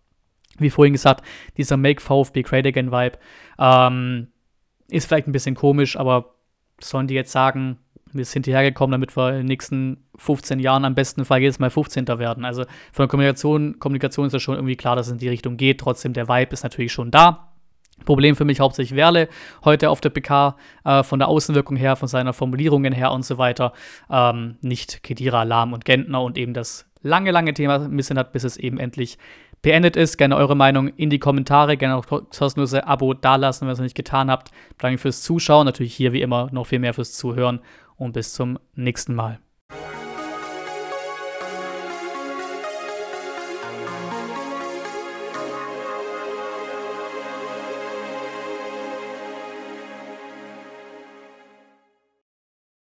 Wie 0.58 0.70
vorhin 0.70 0.92
gesagt, 0.92 1.24
dieser 1.56 1.76
Make 1.76 2.00
VfB 2.00 2.42
Great 2.42 2.66
Again 2.66 2.92
Vibe 2.92 3.18
ähm, 3.58 4.28
ist 4.88 5.06
vielleicht 5.06 5.26
ein 5.26 5.32
bisschen 5.32 5.54
komisch, 5.54 5.96
aber 5.96 6.34
sollen 6.80 7.06
die 7.06 7.14
jetzt 7.14 7.32
sagen, 7.32 7.78
wir 8.12 8.24
sind 8.24 8.46
hierher 8.46 8.62
gekommen, 8.62 8.92
damit 8.92 9.16
wir 9.16 9.30
in 9.30 9.36
den 9.38 9.46
nächsten 9.46 9.98
15 10.16 10.58
Jahren 10.58 10.84
am 10.84 10.94
besten 10.94 11.24
Fall 11.24 11.40
jedes 11.40 11.58
Mal 11.58 11.70
15. 11.70 12.06
werden. 12.08 12.44
Also 12.44 12.64
von 12.92 13.04
der 13.04 13.08
Kommunikation, 13.08 13.78
Kommunikation 13.78 14.26
ist 14.26 14.32
ja 14.32 14.40
schon 14.40 14.56
irgendwie 14.56 14.76
klar, 14.76 14.96
dass 14.96 15.06
es 15.06 15.12
in 15.12 15.18
die 15.18 15.28
Richtung 15.28 15.56
geht. 15.56 15.80
Trotzdem, 15.80 16.12
der 16.12 16.28
Vibe 16.28 16.52
ist 16.52 16.62
natürlich 16.62 16.92
schon 16.92 17.10
da. 17.10 17.46
Problem 18.04 18.34
für 18.34 18.44
mich 18.44 18.60
hauptsächlich 18.60 18.96
Werle 18.96 19.28
heute 19.64 19.90
auf 19.90 20.00
der 20.00 20.10
PK, 20.10 20.56
äh, 20.84 21.02
von 21.02 21.18
der 21.18 21.28
Außenwirkung 21.28 21.76
her, 21.76 21.96
von 21.96 22.08
seiner 22.08 22.32
Formulierungen 22.32 22.92
her 22.92 23.12
und 23.12 23.24
so 23.24 23.38
weiter. 23.38 23.72
Ähm, 24.10 24.56
nicht 24.62 25.02
Kedira, 25.02 25.42
Lahm 25.42 25.72
und 25.72 25.84
Gentner 25.84 26.22
und 26.22 26.38
eben 26.38 26.54
das 26.54 26.90
lange, 27.02 27.30
lange 27.30 27.54
Thema 27.54 27.78
Missen 27.88 28.18
hat, 28.18 28.32
bis 28.32 28.44
es 28.44 28.56
eben 28.56 28.78
endlich 28.78 29.18
beendet 29.62 29.96
ist. 29.96 30.16
Gerne 30.16 30.36
eure 30.36 30.56
Meinung 30.56 30.88
in 30.88 31.10
die 31.10 31.18
Kommentare, 31.18 31.76
gerne 31.76 31.96
auch 31.96 32.06
kostenlose 32.06 32.86
Abo 32.86 33.14
dalassen, 33.14 33.62
wenn 33.62 33.70
ihr 33.70 33.72
es 33.72 33.78
noch 33.78 33.84
nicht 33.84 33.96
getan 33.96 34.30
habt. 34.30 34.50
Danke 34.78 34.98
fürs 34.98 35.22
Zuschauen, 35.22 35.66
natürlich 35.66 35.94
hier 35.94 36.12
wie 36.12 36.22
immer 36.22 36.48
noch 36.52 36.66
viel 36.66 36.78
mehr 36.78 36.94
fürs 36.94 37.12
Zuhören 37.12 37.60
und 37.96 38.12
bis 38.12 38.32
zum 38.32 38.58
nächsten 38.74 39.14
Mal. 39.14 39.40